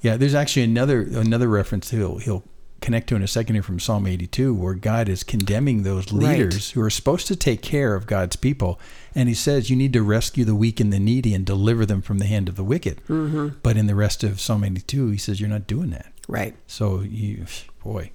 Yeah, 0.00 0.16
there's 0.16 0.34
actually 0.34 0.62
another 0.64 1.00
another 1.00 1.48
reference 1.48 1.90
he'll 1.90 2.18
he'll 2.18 2.44
connect 2.82 3.08
to 3.08 3.16
in 3.16 3.22
a 3.22 3.26
second 3.26 3.54
here 3.54 3.62
from 3.62 3.80
Psalm 3.80 4.06
82, 4.06 4.52
where 4.52 4.74
God 4.74 5.08
is 5.08 5.22
condemning 5.22 5.82
those 5.84 6.12
Right. 6.12 6.38
leaders 6.38 6.72
who 6.72 6.82
are 6.82 6.90
supposed 6.90 7.26
to 7.28 7.36
take 7.36 7.62
care 7.62 7.94
of 7.94 8.06
God's 8.06 8.36
people, 8.36 8.78
and 9.14 9.26
He 9.26 9.34
says 9.34 9.70
you 9.70 9.76
need 9.76 9.94
to 9.94 10.02
rescue 10.02 10.44
the 10.44 10.54
weak 10.54 10.80
and 10.80 10.92
the 10.92 11.00
needy 11.00 11.32
and 11.32 11.46
deliver 11.46 11.86
them 11.86 12.02
from 12.02 12.18
the 12.18 12.26
hand 12.26 12.46
of 12.46 12.56
the 12.56 12.64
wicked. 12.64 13.00
Mm-hmm. 13.08 13.60
But 13.62 13.78
in 13.78 13.86
the 13.86 13.94
rest 13.94 14.22
of 14.22 14.38
Psalm 14.38 14.62
82, 14.64 15.08
He 15.08 15.16
says 15.16 15.40
you're 15.40 15.48
not 15.48 15.66
doing 15.66 15.88
that. 15.90 16.12
Right. 16.28 16.54
So 16.66 17.00
you, 17.00 17.46
boy, 17.82 18.10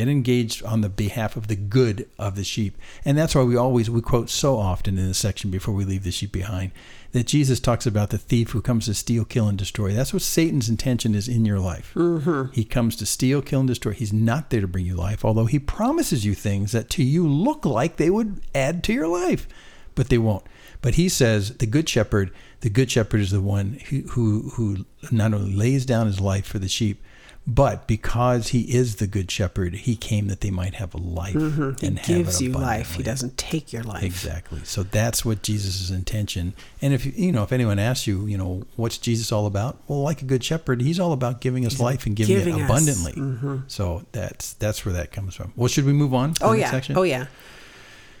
get 0.00 0.08
engaged 0.08 0.64
on 0.64 0.80
the 0.80 0.88
behalf 0.88 1.36
of 1.36 1.48
the 1.48 1.56
good 1.56 2.08
of 2.18 2.34
the 2.34 2.42
sheep, 2.42 2.74
and 3.04 3.18
that's 3.18 3.34
why 3.34 3.42
we 3.42 3.54
always 3.54 3.90
we 3.90 4.00
quote 4.00 4.30
so 4.30 4.56
often 4.56 4.96
in 4.96 5.08
this 5.08 5.18
section 5.18 5.50
before 5.50 5.74
we 5.74 5.84
leave 5.84 6.04
the 6.04 6.10
sheep 6.10 6.32
behind 6.32 6.72
that 7.12 7.26
Jesus 7.26 7.60
talks 7.60 7.84
about 7.84 8.08
the 8.08 8.16
thief 8.16 8.50
who 8.50 8.62
comes 8.62 8.86
to 8.86 8.94
steal, 8.94 9.26
kill, 9.26 9.46
and 9.46 9.58
destroy. 9.58 9.92
That's 9.92 10.14
what 10.14 10.22
Satan's 10.22 10.70
intention 10.70 11.14
is 11.14 11.28
in 11.28 11.44
your 11.44 11.58
life. 11.58 11.92
Mm-hmm. 11.94 12.52
He 12.52 12.64
comes 12.64 12.96
to 12.96 13.04
steal, 13.04 13.42
kill, 13.42 13.60
and 13.60 13.68
destroy. 13.68 13.92
He's 13.92 14.12
not 14.12 14.48
there 14.48 14.62
to 14.62 14.68
bring 14.68 14.86
you 14.86 14.94
life, 14.94 15.22
although 15.22 15.44
he 15.44 15.58
promises 15.58 16.24
you 16.24 16.34
things 16.34 16.72
that 16.72 16.88
to 16.90 17.02
you 17.02 17.28
look 17.28 17.66
like 17.66 17.96
they 17.96 18.08
would 18.08 18.40
add 18.54 18.82
to 18.84 18.94
your 18.94 19.08
life, 19.08 19.46
but 19.94 20.08
they 20.08 20.18
won't. 20.18 20.44
But 20.80 20.94
he 20.94 21.10
says 21.10 21.58
the 21.58 21.66
good 21.66 21.90
shepherd, 21.90 22.32
the 22.60 22.70
good 22.70 22.90
shepherd 22.90 23.20
is 23.20 23.32
the 23.32 23.42
one 23.42 23.80
who 23.90 24.00
who, 24.12 24.50
who 24.54 24.86
not 25.12 25.34
only 25.34 25.54
lays 25.54 25.84
down 25.84 26.06
his 26.06 26.20
life 26.20 26.46
for 26.46 26.58
the 26.58 26.68
sheep, 26.68 27.02
But 27.46 27.86
because 27.86 28.48
he 28.48 28.74
is 28.74 28.96
the 28.96 29.06
good 29.06 29.30
shepherd, 29.30 29.74
he 29.74 29.96
came 29.96 30.28
that 30.28 30.40
they 30.40 30.50
might 30.50 30.74
have 30.74 30.94
life 30.94 31.34
mm-hmm. 31.34 31.72
He 31.80 31.86
and 31.86 31.98
have 31.98 32.06
gives 32.06 32.40
you 32.40 32.52
life. 32.52 32.94
He 32.94 33.02
doesn't 33.02 33.38
take 33.38 33.72
your 33.72 33.82
life. 33.82 34.04
Exactly. 34.04 34.60
So 34.64 34.82
that's 34.82 35.24
what 35.24 35.42
Jesus' 35.42 35.90
intention. 35.90 36.54
And 36.82 36.92
if 36.92 37.18
you 37.18 37.32
know, 37.32 37.42
if 37.42 37.50
anyone 37.50 37.78
asks 37.78 38.06
you, 38.06 38.26
you 38.26 38.36
know, 38.36 38.64
what's 38.76 38.98
Jesus 38.98 39.32
all 39.32 39.46
about? 39.46 39.78
Well, 39.88 40.02
like 40.02 40.22
a 40.22 40.26
good 40.26 40.44
shepherd, 40.44 40.82
he's 40.82 41.00
all 41.00 41.12
about 41.12 41.40
giving 41.40 41.66
us 41.66 41.80
life 41.80 42.06
and 42.06 42.14
giving, 42.14 42.36
giving 42.36 42.58
it 42.58 42.64
abundantly. 42.64 43.14
Mm-hmm. 43.14 43.56
So 43.68 44.04
that's 44.12 44.52
that's 44.54 44.84
where 44.84 44.92
that 44.94 45.10
comes 45.10 45.34
from. 45.34 45.52
Well, 45.56 45.68
should 45.68 45.86
we 45.86 45.92
move 45.92 46.14
on? 46.14 46.34
To 46.34 46.44
Oh 46.44 46.52
yeah. 46.52 46.70
Section? 46.70 46.96
Oh 46.96 47.02
yeah. 47.02 47.26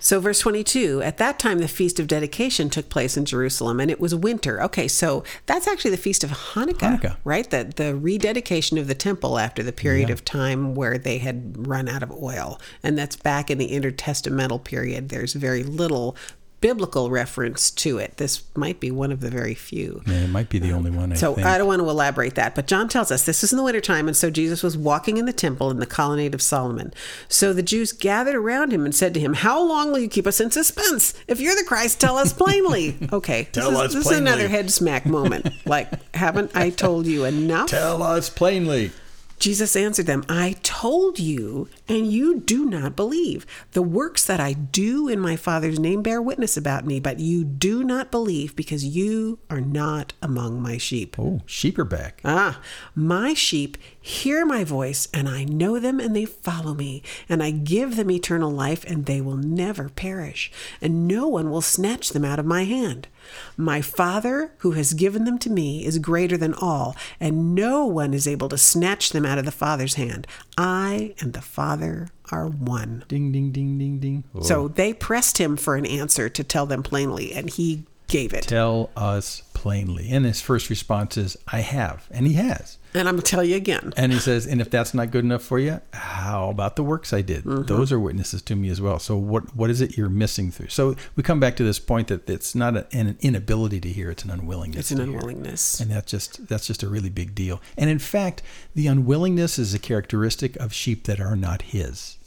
So 0.02 0.18
verse 0.18 0.40
22, 0.40 1.02
at 1.02 1.18
that 1.18 1.38
time 1.38 1.58
the 1.58 1.68
feast 1.68 2.00
of 2.00 2.06
dedication 2.06 2.70
took 2.70 2.88
place 2.88 3.16
in 3.16 3.26
Jerusalem 3.26 3.80
and 3.80 3.90
it 3.90 4.00
was 4.00 4.14
winter. 4.14 4.62
Okay, 4.62 4.88
so 4.88 5.22
that's 5.46 5.68
actually 5.68 5.90
the 5.92 5.96
feast 5.98 6.24
of 6.24 6.30
Hanukkah, 6.30 6.98
Hanukkah. 7.00 7.16
right? 7.22 7.48
The 7.48 7.70
the 7.76 7.94
rededication 7.94 8.78
of 8.78 8.86
the 8.88 8.94
temple 8.94 9.38
after 9.38 9.62
the 9.62 9.72
period 9.72 10.08
Yeah. 10.08 10.14
of 10.14 10.24
time 10.24 10.74
where 10.74 10.96
they 10.98 11.18
had 11.18 11.66
run 11.66 11.88
out 11.88 12.02
of 12.02 12.10
oil. 12.10 12.58
And 12.82 12.96
that's 12.98 13.14
back 13.16 13.50
in 13.50 13.58
the 13.58 13.70
intertestamental 13.70 14.64
period. 14.64 15.10
There's 15.10 15.34
very 15.34 15.62
little 15.62 16.16
biblical 16.60 17.10
reference 17.10 17.70
to 17.70 17.98
it. 17.98 18.16
This 18.16 18.42
might 18.54 18.80
be 18.80 18.90
one 18.90 19.12
of 19.12 19.20
the 19.20 19.30
very 19.30 19.54
few. 19.54 20.02
Yeah, 20.06 20.24
it 20.24 20.30
might 20.30 20.48
be 20.48 20.58
the 20.58 20.72
um, 20.72 20.78
only 20.78 20.90
one. 20.90 21.12
I 21.12 21.14
So 21.16 21.34
think. 21.34 21.46
I 21.46 21.58
don't 21.58 21.66
want 21.66 21.80
to 21.80 21.88
elaborate 21.88 22.34
that, 22.34 22.54
but 22.54 22.66
John 22.66 22.88
tells 22.88 23.10
us 23.10 23.24
this 23.24 23.42
was 23.42 23.52
in 23.52 23.56
the 23.56 23.62
wintertime, 23.64 24.08
and 24.08 24.16
so 24.16 24.30
Jesus 24.30 24.62
was 24.62 24.76
walking 24.76 25.16
in 25.16 25.26
the 25.26 25.32
temple 25.32 25.70
in 25.70 25.78
the 25.78 25.86
colonnade 25.86 26.34
of 26.34 26.42
Solomon. 26.42 26.92
So 27.28 27.52
the 27.52 27.62
Jews 27.62 27.92
gathered 27.92 28.34
around 28.34 28.72
him 28.72 28.84
and 28.84 28.94
said 28.94 29.14
to 29.14 29.20
him, 29.20 29.34
How 29.34 29.62
long 29.62 29.90
will 29.90 29.98
you 30.00 30.08
keep 30.08 30.26
us 30.26 30.40
in 30.40 30.50
suspense? 30.50 31.14
If 31.26 31.40
you're 31.40 31.54
the 31.54 31.64
Christ, 31.64 32.00
tell 32.00 32.16
us 32.16 32.32
plainly. 32.32 32.96
Okay. 33.12 33.48
Tell 33.52 33.72
is, 33.72 33.78
us 33.78 33.94
this 33.94 34.10
is 34.10 34.18
another 34.18 34.46
head 34.48 34.70
smack 34.70 35.04
moment. 35.04 35.48
Like, 35.66 35.88
haven't 36.14 36.52
I 36.54 36.70
told 36.70 37.06
you 37.06 37.24
enough? 37.26 37.68
Tell 37.68 38.02
us 38.02 38.30
plainly. 38.30 38.92
Jesus 39.40 39.74
answered 39.74 40.04
them, 40.04 40.22
I 40.28 40.56
told 40.62 41.18
you, 41.18 41.68
and 41.88 42.12
you 42.12 42.40
do 42.40 42.66
not 42.66 42.94
believe. 42.94 43.46
The 43.72 43.80
works 43.80 44.24
that 44.26 44.38
I 44.38 44.52
do 44.52 45.08
in 45.08 45.18
my 45.18 45.34
Father's 45.34 45.78
name 45.78 46.02
bear 46.02 46.20
witness 46.20 46.58
about 46.58 46.84
me, 46.84 47.00
but 47.00 47.20
you 47.20 47.42
do 47.42 47.82
not 47.82 48.10
believe 48.10 48.54
because 48.54 48.84
you 48.84 49.38
are 49.48 49.62
not 49.62 50.12
among 50.20 50.60
my 50.60 50.76
sheep. 50.76 51.18
Oh, 51.18 51.40
sheep 51.46 51.78
are 51.78 51.84
back. 51.86 52.20
Ah, 52.22 52.60
my 52.94 53.32
sheep 53.32 53.78
hear 53.98 54.44
my 54.44 54.62
voice, 54.62 55.08
and 55.14 55.26
I 55.26 55.44
know 55.44 55.78
them, 55.78 56.00
and 56.00 56.14
they 56.14 56.26
follow 56.26 56.74
me. 56.74 57.02
And 57.26 57.42
I 57.42 57.50
give 57.50 57.96
them 57.96 58.10
eternal 58.10 58.50
life, 58.50 58.84
and 58.84 59.06
they 59.06 59.22
will 59.22 59.38
never 59.38 59.88
perish, 59.88 60.52
and 60.82 61.08
no 61.08 61.26
one 61.26 61.50
will 61.50 61.62
snatch 61.62 62.10
them 62.10 62.26
out 62.26 62.38
of 62.38 62.44
my 62.44 62.64
hand. 62.64 63.08
My 63.56 63.80
Father, 63.80 64.52
who 64.58 64.72
has 64.72 64.94
given 64.94 65.24
them 65.24 65.38
to 65.38 65.50
me, 65.50 65.84
is 65.84 65.98
greater 65.98 66.36
than 66.36 66.54
all, 66.54 66.96
and 67.18 67.54
no 67.54 67.86
one 67.86 68.14
is 68.14 68.26
able 68.26 68.48
to 68.48 68.58
snatch 68.58 69.10
them 69.10 69.26
out 69.26 69.38
of 69.38 69.44
the 69.44 69.50
Father's 69.50 69.94
hand. 69.94 70.26
I 70.56 71.14
and 71.20 71.32
the 71.32 71.42
Father 71.42 72.08
are 72.30 72.46
one. 72.46 73.04
Ding, 73.08 73.32
ding, 73.32 73.52
ding, 73.52 73.78
ding, 73.78 73.98
ding. 73.98 74.24
Oh. 74.34 74.42
So 74.42 74.68
they 74.68 74.92
pressed 74.92 75.38
him 75.38 75.56
for 75.56 75.76
an 75.76 75.86
answer 75.86 76.28
to 76.28 76.44
tell 76.44 76.66
them 76.66 76.82
plainly, 76.82 77.32
and 77.32 77.50
he 77.50 77.84
gave 78.08 78.32
it. 78.32 78.42
tell 78.42 78.90
us 78.96 79.42
plainly. 79.60 80.10
And 80.10 80.24
his 80.24 80.40
first 80.40 80.70
response 80.70 81.18
is, 81.18 81.36
I 81.46 81.60
have. 81.60 82.08
And 82.10 82.26
he 82.26 82.32
has. 82.32 82.78
And 82.94 83.06
I'm 83.06 83.16
going 83.16 83.22
to 83.22 83.30
tell 83.30 83.44
you 83.44 83.56
again. 83.56 83.92
And 83.94 84.10
he 84.10 84.18
says, 84.18 84.46
and 84.46 84.58
if 84.58 84.70
that's 84.70 84.94
not 84.94 85.10
good 85.10 85.22
enough 85.22 85.42
for 85.42 85.58
you, 85.58 85.80
how 85.92 86.48
about 86.48 86.76
the 86.76 86.82
works 86.82 87.12
I 87.12 87.20
did? 87.20 87.44
Mm-hmm. 87.44 87.64
Those 87.66 87.92
are 87.92 88.00
witnesses 88.00 88.40
to 88.42 88.56
me 88.56 88.70
as 88.70 88.80
well. 88.80 88.98
So 88.98 89.16
what 89.16 89.54
what 89.54 89.68
is 89.68 89.80
it 89.82 89.96
you're 89.98 90.08
missing 90.08 90.50
through? 90.50 90.68
So 90.68 90.96
we 91.14 91.22
come 91.22 91.38
back 91.38 91.56
to 91.56 91.62
this 91.62 91.78
point 91.78 92.08
that 92.08 92.28
it's 92.28 92.54
not 92.54 92.76
a, 92.76 92.86
an 92.92 93.16
inability 93.20 93.80
to 93.82 93.88
hear; 93.88 94.10
it's 94.10 94.24
an 94.24 94.30
unwillingness. 94.30 94.80
It's 94.80 94.90
an 94.90 94.96
to 94.96 95.04
hear. 95.04 95.12
unwillingness. 95.12 95.78
and 95.78 95.90
that's 95.90 96.10
just 96.10 96.48
that's 96.48 96.66
just 96.66 96.82
a 96.82 96.88
really 96.88 97.10
big 97.10 97.34
deal. 97.34 97.60
And 97.76 97.88
in 97.90 98.00
fact, 98.00 98.42
the 98.74 98.88
unwillingness 98.88 99.56
is 99.58 99.72
a 99.72 99.78
characteristic 99.78 100.56
of 100.56 100.72
sheep 100.72 101.04
that 101.04 101.20
are 101.20 101.36
not 101.36 101.62
his, 101.62 102.18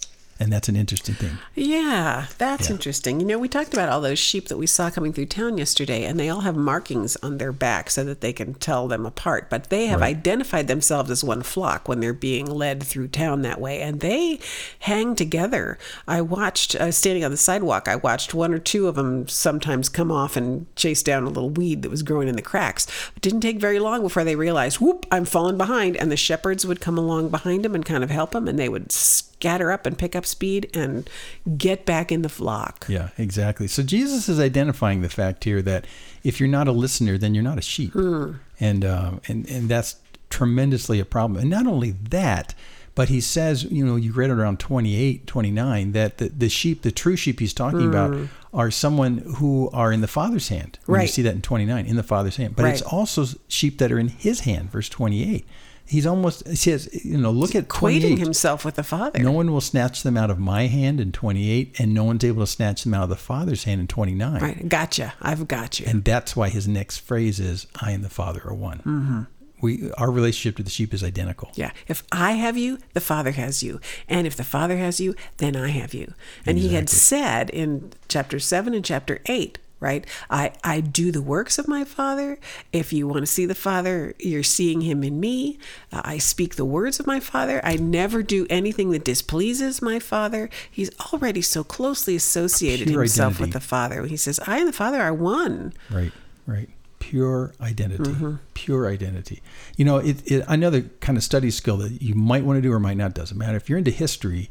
and 0.44 0.52
that's 0.54 0.68
an 0.70 0.76
interesting 0.76 1.16
thing. 1.16 1.38
Yeah, 1.56 2.26
that's 2.38 2.68
Yeah. 2.68 2.74
interesting. 2.76 3.20
You 3.20 3.26
know, 3.26 3.40
we 3.40 3.48
talked 3.48 3.74
about 3.74 3.90
all 3.90 4.02
those 4.02 4.20
sheep 4.20 4.50
that 4.50 4.58
we 4.58 4.68
saw 4.68 4.90
coming 4.90 5.14
through 5.14 5.28
town 5.28 5.58
yesterday, 5.58 6.04
and 6.04 6.20
they 6.20 6.30
all 6.30 6.42
have 6.42 6.56
markings 6.56 7.16
on 7.24 7.38
their 7.38 7.52
back 7.52 7.90
so 7.90 8.04
that 8.04 8.22
they 8.22 8.34
can 8.34 8.54
tell 8.56 8.88
them 8.88 9.06
apart. 9.06 9.50
But 9.50 9.70
they 9.70 9.88
have 9.88 10.02
Right. 10.02 10.16
identified 10.16 10.68
themselves 10.68 11.10
as 11.10 11.24
one 11.24 11.42
flock 11.44 11.88
when 11.88 12.00
they're 12.00 12.14
being 12.14 12.46
led 12.46 12.84
through 12.84 13.08
town 13.08 13.42
that 13.44 13.60
way, 13.62 13.82
and 13.82 14.00
they 14.02 14.40
hang 14.80 15.16
together. 15.16 15.78
I 16.08 16.22
watched, 16.22 16.76
uh, 16.76 16.92
standing 16.92 17.24
on 17.24 17.32
the 17.32 17.38
sidewalk, 17.38 17.88
I 17.88 17.96
watched 17.96 18.34
one 18.34 18.54
or 18.54 18.60
two 18.60 18.88
of 18.88 18.96
them 18.96 19.28
sometimes 19.28 19.90
come 19.90 20.12
off 20.12 20.36
and 20.36 20.66
chase 20.76 21.02
down 21.02 21.24
a 21.24 21.30
little 21.30 21.50
weed 21.50 21.82
that 21.84 21.90
was 21.90 22.04
growing 22.04 22.28
in 22.28 22.36
the 22.36 22.42
cracks. 22.42 22.86
It 23.16 23.22
didn't 23.22 23.42
take 23.42 23.60
very 23.60 23.80
long 23.80 24.02
before 24.02 24.24
they 24.24 24.36
realized, 24.36 24.80
whoop, 24.80 25.06
I'm 25.12 25.26
falling 25.26 25.58
behind. 25.58 25.96
And 25.98 26.12
the 26.12 26.18
shepherds 26.18 26.66
would 26.66 26.82
come 26.82 26.98
along 26.98 27.30
behind 27.30 27.64
them 27.64 27.76
and 27.76 27.86
kind 27.86 28.04
of 28.04 28.10
help 28.10 28.32
them, 28.32 28.48
and 28.48 28.60
they 28.60 28.68
would 28.70 28.92
scatter 29.44 29.72
up 29.72 29.86
and 29.86 29.98
pick 29.98 30.16
up 30.16 30.26
speed 30.26 30.70
and 30.74 31.10
get 31.58 31.86
back 31.86 32.12
in 32.14 32.22
the 32.22 32.30
flock. 32.30 32.86
Yeah, 32.88 33.10
exactly. 33.18 33.68
So 33.68 33.84
Jesus 33.84 34.30
is 34.30 34.40
identifying 34.40 35.02
the 35.02 35.10
fact 35.10 35.44
here 35.44 35.62
that 35.64 35.86
if 36.24 36.40
you're 36.40 36.48
not 36.50 36.70
a 36.70 36.72
listener, 36.72 37.18
then 37.18 37.36
you're 37.36 37.44
not 37.44 37.58
a 37.58 37.62
sheep, 37.62 37.94
and 38.60 38.86
um, 38.86 39.20
and 39.28 39.46
and 39.50 39.68
that's 39.68 39.98
tremendously 40.30 41.00
a 41.02 41.06
problem. 41.06 41.42
And 41.42 41.50
not 41.50 41.68
only 41.68 41.92
that, 41.92 42.56
but 42.96 43.10
he 43.10 43.20
says, 43.22 43.66
you 43.66 43.86
know, 43.86 43.98
you 43.98 44.14
read 44.14 44.30
it 44.30 44.34
around 44.34 44.60
28, 44.60 45.28
29, 45.28 45.92
that 45.92 46.18
the, 46.18 46.30
the 46.30 46.50
sheep, 46.50 46.82
the 46.84 46.92
true 46.92 47.16
sheep 47.16 47.40
he's 47.40 47.54
talking 47.54 47.88
about, 47.88 48.16
are 48.54 48.72
someone 48.72 49.18
who 49.38 49.70
are 49.74 49.92
in 49.92 50.02
the 50.02 50.08
Father's 50.08 50.48
hand. 50.50 50.80
When 50.86 51.00
You 51.00 51.04
Right. 51.04 51.10
see 51.10 51.22
that 51.24 51.36
in 51.36 51.42
29, 51.44 51.86
in 51.86 51.96
the 51.98 52.04
Father's 52.04 52.38
hand. 52.38 52.56
But 52.56 52.66
it's 52.66 52.82
also 52.82 53.26
sheep 53.48 53.78
that 53.80 53.92
are 53.92 54.00
in 54.00 54.08
his 54.08 54.40
hand, 54.42 54.72
verse 54.72 54.90
28. 54.90 55.46
He's 55.86 56.06
almost, 56.06 56.48
he 56.48 56.56
says, 56.56 56.90
you 57.06 57.18
know, 57.18 57.30
look 57.30 57.56
at 57.56 57.68
Equating 57.68 58.18
himself 58.18 58.64
with 58.66 58.76
the 58.76 58.84
Father. 58.84 59.20
No 59.20 59.32
one 59.32 59.52
will 59.52 59.62
snatch 59.62 60.02
them 60.02 60.18
out 60.18 60.32
of 60.32 60.40
my 60.40 60.68
hand 60.68 61.00
in 61.00 61.12
28, 61.12 61.80
and 61.80 61.94
no 61.94 62.04
one's 62.04 62.24
able 62.24 62.42
to 62.42 62.48
snatch 62.48 62.84
them 62.84 62.94
out 62.94 63.04
of 63.04 63.10
the 63.10 63.16
Father's 63.16 63.66
hand 63.66 63.82
in 63.82 63.88
29. 63.88 64.42
Right, 64.42 64.70
gotcha. 64.70 65.14
I've 65.22 65.48
got 65.48 65.80
you. 65.80 65.86
And 65.88 66.04
that's 66.04 66.36
why 66.36 66.50
his 66.50 66.68
next 66.68 67.00
phrase 67.00 67.40
is, 67.40 67.68
I 67.82 67.92
and 67.92 68.04
the 68.04 68.10
Father 68.10 68.42
are 68.46 68.54
one. 68.54 68.80
Mm-hmm. 68.80 69.22
We, 69.62 69.92
our 69.94 70.12
relationship 70.12 70.58
to 70.58 70.64
the 70.64 70.70
sheep 70.70 70.94
is 70.94 71.04
identical. 71.04 71.52
Yeah. 71.56 71.72
If 71.88 72.04
I 72.12 72.34
have 72.34 72.58
you, 72.58 72.80
the 72.94 73.00
Father 73.00 73.32
has 73.32 73.64
you. 73.64 73.80
And 74.10 74.28
if 74.28 74.36
the 74.36 74.44
Father 74.44 74.76
has 74.78 75.00
you, 75.00 75.16
then 75.38 75.56
I 75.56 75.70
have 75.70 75.94
you. 75.94 76.14
And 76.46 76.58
he 76.58 76.70
had 76.70 76.90
said 76.90 77.50
in 77.50 77.94
chapter 78.10 78.40
7 78.40 78.74
and 78.74 78.84
chapter 78.84 79.22
8, 79.26 79.60
right? 79.84 80.08
I, 80.30 80.54
I 80.64 80.80
do 80.80 81.12
the 81.12 81.22
works 81.22 81.60
of 81.60 81.68
my 81.68 81.84
Father. 81.84 82.40
If 82.72 82.94
you 82.94 83.06
want 83.08 83.20
to 83.20 83.28
see 83.28 83.46
the 83.46 83.54
Father, 83.54 84.16
you're 84.18 84.42
seeing 84.42 84.82
him 84.82 85.04
in 85.04 85.20
me. 85.20 85.60
Uh, 85.92 86.02
I 86.06 86.18
speak 86.18 86.56
the 86.56 86.66
words 86.66 87.00
of 87.00 87.06
my 87.06 87.20
Father. 87.20 87.60
I 87.64 87.76
never 87.76 88.24
do 88.24 88.48
anything 88.50 88.92
that 88.92 89.04
displeases 89.04 89.82
my 89.82 90.00
Father. 90.00 90.50
He's 90.72 90.90
already 91.14 91.42
so 91.42 91.64
closely 91.64 92.16
associated 92.16 92.88
Pure 92.88 93.02
himself 93.02 93.34
identity. 93.34 93.44
with 93.44 93.54
the 93.54 93.60
Father. 93.60 94.06
He 94.06 94.18
says, 94.18 94.40
I 94.48 94.60
and 94.60 94.70
the 94.70 94.74
Father 94.74 95.02
are 95.02 95.14
one. 95.14 95.74
Right, 95.92 96.14
right. 96.48 96.70
Pure 97.00 97.54
identity. 97.60 98.04
Mm-hmm. 98.04 98.36
Pure 98.54 98.88
identity. 98.88 99.44
You 99.76 99.84
know, 99.84 99.98
it, 99.98 100.32
it, 100.32 100.46
another 100.48 100.84
kind 101.02 101.18
of 101.18 101.24
study 101.26 101.52
skill 101.52 101.76
that 101.78 102.02
you 102.02 102.16
might 102.16 102.46
want 102.46 102.58
to 102.58 102.62
do 102.62 102.72
or 102.72 102.80
might 102.80 102.96
not, 102.96 103.14
doesn't 103.14 103.38
matter. 103.38 103.58
If 103.58 103.68
you're 103.68 103.78
into 103.78 103.92
history, 103.92 104.50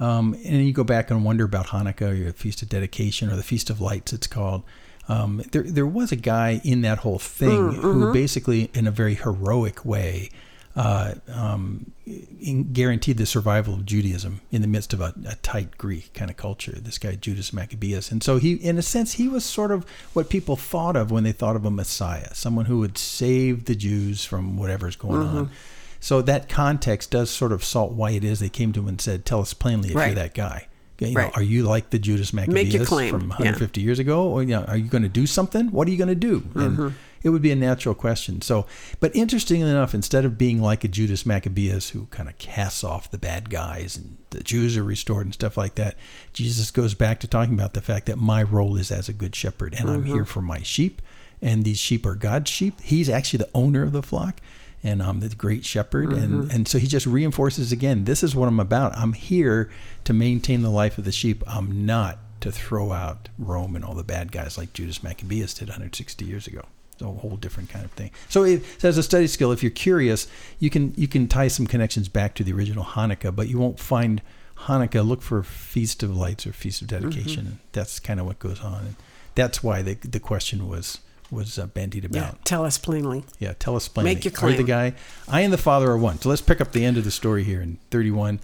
um, 0.00 0.34
and 0.44 0.66
you 0.66 0.72
go 0.72 0.84
back 0.84 1.10
and 1.10 1.24
wonder 1.24 1.44
about 1.44 1.66
Hanukkah 1.68 2.20
or 2.20 2.24
the 2.24 2.32
Feast 2.32 2.62
of 2.62 2.68
Dedication 2.68 3.30
or 3.30 3.36
the 3.36 3.42
Feast 3.42 3.70
of 3.70 3.80
Lights, 3.80 4.12
it's 4.12 4.26
called. 4.26 4.62
Um, 5.08 5.42
there, 5.52 5.62
there 5.62 5.86
was 5.86 6.12
a 6.12 6.16
guy 6.16 6.60
in 6.64 6.82
that 6.82 6.98
whole 6.98 7.18
thing 7.18 7.72
who 7.72 8.12
basically, 8.12 8.70
in 8.74 8.86
a 8.86 8.90
very 8.92 9.14
heroic 9.14 9.84
way, 9.84 10.30
uh, 10.76 11.14
um, 11.34 11.90
in- 12.06 12.72
guaranteed 12.72 13.16
the 13.16 13.26
survival 13.26 13.74
of 13.74 13.84
Judaism 13.84 14.40
in 14.52 14.62
the 14.62 14.68
midst 14.68 14.92
of 14.92 15.00
a, 15.00 15.12
a 15.26 15.34
tight 15.42 15.76
Greek 15.76 16.12
kind 16.14 16.30
of 16.30 16.36
culture. 16.36 16.72
This 16.72 16.96
guy 16.96 17.16
Judas 17.16 17.52
Maccabeus, 17.52 18.12
and 18.12 18.22
so 18.22 18.38
he, 18.38 18.52
in 18.52 18.78
a 18.78 18.82
sense, 18.82 19.14
he 19.14 19.28
was 19.28 19.44
sort 19.44 19.72
of 19.72 19.84
what 20.12 20.28
people 20.30 20.54
thought 20.54 20.94
of 20.94 21.10
when 21.10 21.24
they 21.24 21.32
thought 21.32 21.56
of 21.56 21.64
a 21.64 21.70
Messiah, 21.72 22.32
someone 22.32 22.66
who 22.66 22.78
would 22.78 22.96
save 22.96 23.64
the 23.64 23.74
Jews 23.74 24.24
from 24.24 24.56
whatever's 24.56 24.94
going 24.96 25.22
on. 25.26 25.50
So 26.00 26.22
that 26.22 26.48
context 26.48 27.10
does 27.10 27.30
sort 27.30 27.52
of 27.52 27.62
salt 27.62 27.92
why 27.92 28.10
it 28.12 28.24
is 28.24 28.40
they 28.40 28.48
came 28.48 28.72
to 28.72 28.80
him 28.80 28.88
and 28.88 29.00
said, 29.00 29.24
"Tell 29.24 29.40
us 29.40 29.52
plainly 29.54 29.90
if 29.90 29.94
Right. 29.96 30.06
you're 30.06 30.14
that 30.16 30.34
guy." 30.34 30.66
You 30.98 31.08
know, 31.14 31.20
Right. 31.20 31.32
are 31.36 31.42
you 31.42 31.62
like 31.62 31.90
the 31.90 31.98
Judas 31.98 32.32
Maccabeus 32.34 32.88
from 32.88 33.22
yeah. 33.22 33.28
150 33.28 33.80
years 33.80 33.98
ago, 33.98 34.22
or 34.24 34.42
you 34.42 34.50
know, 34.50 34.64
are 34.64 34.76
you 34.76 34.88
going 34.88 35.02
to 35.02 35.08
do 35.08 35.26
something? 35.26 35.70
What 35.72 35.88
are 35.88 35.90
you 35.90 35.96
going 35.96 36.08
to 36.08 36.14
do? 36.14 36.42
And 36.54 36.76
Mm-hmm. 36.76 36.88
it 37.22 37.30
would 37.30 37.40
be 37.40 37.50
a 37.50 37.56
natural 37.56 37.94
question. 37.94 38.42
So, 38.42 38.66
but 38.98 39.14
interestingly 39.16 39.70
enough, 39.70 39.94
instead 39.94 40.26
of 40.26 40.36
being 40.36 40.60
like 40.60 40.84
a 40.84 40.88
Judas 40.88 41.24
Maccabeus 41.24 41.90
who 41.90 42.06
kind 42.10 42.28
of 42.28 42.36
casts 42.36 42.84
off 42.84 43.10
the 43.10 43.16
bad 43.16 43.48
guys 43.48 43.96
and 43.96 44.16
the 44.28 44.42
Jews 44.42 44.76
are 44.76 44.84
restored 44.84 45.24
and 45.26 45.32
stuff 45.34 45.56
like 45.56 45.74
that, 45.76 45.96
Jesus 46.34 46.70
goes 46.70 46.92
back 46.92 47.18
to 47.20 47.26
talking 47.26 47.54
about 47.54 47.72
the 47.72 47.80
fact 47.80 48.04
that 48.06 48.18
my 48.18 48.42
role 48.42 48.76
is 48.76 48.90
as 48.90 49.08
a 49.08 49.14
good 49.14 49.34
shepherd, 49.34 49.74
and 49.78 49.88
I'm 49.88 50.02
Mm-hmm. 50.04 50.12
here 50.12 50.24
for 50.26 50.42
my 50.42 50.60
sheep, 50.62 51.00
and 51.40 51.64
these 51.64 51.78
sheep 51.78 52.04
are 52.04 52.14
God's 52.14 52.50
sheep. 52.50 52.78
He's 52.82 53.08
actually 53.08 53.38
the 53.38 53.50
owner 53.54 53.82
of 53.82 53.92
the 53.92 54.02
flock. 54.02 54.38
And 54.82 55.02
I'm 55.02 55.20
the 55.20 55.28
great 55.28 55.64
shepherd, 55.66 56.08
Mm-hmm. 56.10 56.22
and 56.40 56.52
and 56.52 56.68
so 56.68 56.78
he 56.78 56.86
just 56.86 57.06
reinforces 57.06 57.70
again. 57.72 58.04
This 58.04 58.22
is 58.22 58.34
what 58.34 58.48
I'm 58.48 58.58
about. 58.60 58.96
I'm 58.96 59.12
here 59.12 59.70
to 60.04 60.12
maintain 60.14 60.62
the 60.62 60.70
life 60.70 60.96
of 60.96 61.04
the 61.04 61.12
sheep. 61.12 61.42
I'm 61.46 61.84
not 61.84 62.18
to 62.40 62.50
throw 62.50 62.90
out 62.92 63.28
Rome 63.38 63.76
and 63.76 63.84
all 63.84 63.94
the 63.94 64.02
bad 64.02 64.32
guys 64.32 64.56
like 64.56 64.72
Judas 64.72 65.02
Maccabeus 65.02 65.52
did 65.52 65.68
160 65.68 66.24
years 66.24 66.46
ago. 66.46 66.62
It's 66.92 67.02
a 67.02 67.04
whole 67.06 67.36
different 67.36 67.68
kind 67.68 67.84
of 67.84 67.90
thing. 67.90 68.10
So, 68.30 68.44
it, 68.44 68.62
so 68.78 68.88
as 68.88 68.96
a 68.96 69.02
study 69.02 69.26
skill, 69.26 69.52
if 69.52 69.62
you're 69.62 69.70
curious, 69.70 70.26
you 70.58 70.70
can 70.70 70.94
you 70.96 71.06
can 71.08 71.28
tie 71.28 71.48
some 71.48 71.66
connections 71.66 72.08
back 72.08 72.34
to 72.36 72.44
the 72.44 72.52
original 72.54 72.84
Hanukkah, 72.84 73.36
but 73.36 73.48
you 73.48 73.58
won't 73.58 73.78
find 73.78 74.22
Hanukkah. 74.60 75.06
Look 75.06 75.20
for 75.20 75.42
Feast 75.42 76.02
of 76.02 76.16
Lights 76.16 76.46
or 76.46 76.54
Feast 76.54 76.80
of 76.80 76.88
Dedication. 76.88 77.44
Mm-hmm. 77.44 77.54
That's 77.72 78.00
kind 78.00 78.18
of 78.18 78.24
what 78.24 78.38
goes 78.38 78.60
on, 78.60 78.80
and 78.86 78.96
that's 79.34 79.62
why 79.62 79.82
the 79.82 79.94
the 79.96 80.20
question 80.20 80.66
was 80.66 81.00
was 81.30 81.58
uh, 81.58 81.66
bandied 81.66 82.08
Yeah, 82.10 82.20
about. 82.28 82.44
tell 82.44 82.64
us 82.64 82.78
plainly. 82.78 83.24
Yeah, 83.38 83.54
tell 83.58 83.76
us 83.76 83.88
plainly. 83.88 84.14
Make 84.14 84.24
your 84.24 84.34
Are 84.42 84.52
the 84.52 84.62
guy? 84.62 84.94
I 85.28 85.40
and 85.40 85.52
the 85.52 85.58
Father 85.58 85.90
are 85.90 85.98
one. 85.98 86.18
So 86.20 86.28
let's 86.28 86.40
pick 86.42 86.60
up 86.60 86.72
the 86.72 86.84
end 86.84 86.96
of 86.96 87.04
the 87.04 87.10
story 87.10 87.44
here 87.44 87.60
in 87.60 87.78
31. 87.90 88.40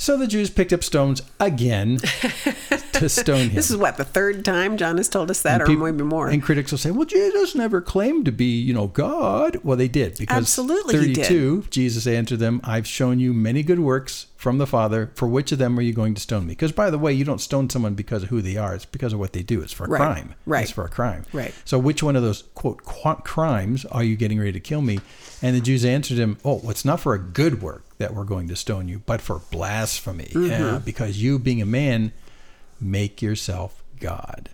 So 0.00 0.16
the 0.16 0.28
Jews 0.28 0.48
picked 0.48 0.72
up 0.72 0.84
stones 0.84 1.22
again 1.40 1.98
to 2.92 3.08
stone 3.08 3.48
him. 3.48 3.54
This 3.56 3.68
is 3.68 3.76
what 3.76 3.96
the 3.96 4.04
third 4.04 4.44
time 4.44 4.76
John 4.76 4.96
has 4.96 5.08
told 5.08 5.28
us 5.28 5.42
that, 5.42 5.54
And 5.54 5.62
or 5.62 5.66
peop- 5.66 5.78
maybe 5.80 6.04
more. 6.04 6.28
And 6.28 6.40
critics 6.40 6.70
will 6.70 6.78
say, 6.78 6.92
"Well, 6.92 7.04
Jesus 7.04 7.56
never 7.56 7.80
claimed 7.80 8.24
to 8.26 8.30
be, 8.30 8.44
you 8.60 8.72
know, 8.72 8.86
God." 8.86 9.56
Well, 9.64 9.76
they 9.76 9.88
did 9.88 10.16
because 10.16 10.36
Absolutely 10.36 10.98
he 11.08 11.12
did. 11.14 11.26
32, 11.26 11.64
Jesus 11.70 12.06
answered 12.06 12.38
them, 12.38 12.60
"I've 12.62 12.86
shown 12.86 13.18
you 13.18 13.32
many 13.34 13.64
good 13.64 13.80
works 13.80 14.27
from 14.38 14.56
the 14.56 14.66
Father. 14.66 15.10
For 15.14 15.28
which 15.28 15.52
of 15.52 15.58
them 15.58 15.78
are 15.78 15.82
you 15.82 15.92
going 15.92 16.14
to 16.14 16.20
stone 16.22 16.46
me?" 16.46 16.52
Because 16.52 16.72
by 16.72 16.88
the 16.88 16.96
way, 16.98 17.12
you 17.12 17.24
don't 17.26 17.40
stone 17.42 17.68
someone 17.68 17.92
because 17.94 18.22
of 18.22 18.30
who 18.30 18.40
they 18.40 18.56
are; 18.56 18.74
it's 18.74 18.86
because 18.86 19.12
of 19.12 19.18
what 19.18 19.34
they 19.34 19.42
do. 19.42 19.60
It's 19.60 19.74
for 19.74 19.84
a 19.84 19.88
Right, 19.90 19.98
crime. 19.98 20.34
right. 20.46 20.62
It's 20.62 20.70
for 20.70 20.84
a 20.86 20.88
crime. 20.88 21.24
Right. 21.34 21.52
So, 21.66 21.78
which 21.78 22.02
one 22.02 22.16
of 22.16 22.22
those 22.22 22.44
quote 22.54 22.82
crimes 23.24 23.84
are 23.84 24.02
you 24.02 24.16
getting 24.16 24.38
ready 24.38 24.52
to 24.52 24.60
kill 24.60 24.80
me? 24.80 25.00
And 25.42 25.54
the 25.54 25.60
Jews 25.60 25.84
answered 25.84 26.16
him, 26.18 26.38
"Oh, 26.44 26.62
it's 26.70 26.84
not 26.86 27.00
for 27.00 27.12
a 27.12 27.18
good 27.18 27.60
work 27.60 27.84
that 27.98 28.14
we're 28.14 28.24
going 28.24 28.48
to 28.48 28.56
stone 28.56 28.88
you, 28.88 29.02
but 29.04 29.20
for 29.20 29.40
blasphemy, 29.50 30.30
Mm-hmm. 30.32 30.46
yeah, 30.46 30.80
because 30.82 31.20
you, 31.20 31.38
being 31.38 31.60
a 31.60 31.66
man, 31.66 32.12
make 32.80 33.20
yourself 33.20 33.82
God." 34.00 34.48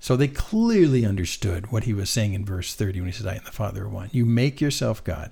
So 0.00 0.16
they 0.16 0.28
clearly 0.28 1.06
understood 1.06 1.72
what 1.72 1.84
he 1.84 1.94
was 1.94 2.10
saying 2.10 2.34
in 2.34 2.44
verse 2.44 2.74
30 2.74 3.00
when 3.00 3.06
he 3.10 3.16
said, 3.16 3.26
I 3.26 3.36
and 3.36 3.46
the 3.46 3.50
Father 3.52 3.84
are 3.84 3.88
one. 3.88 4.10
You 4.12 4.26
make 4.26 4.60
yourself 4.60 5.02
God. 5.02 5.30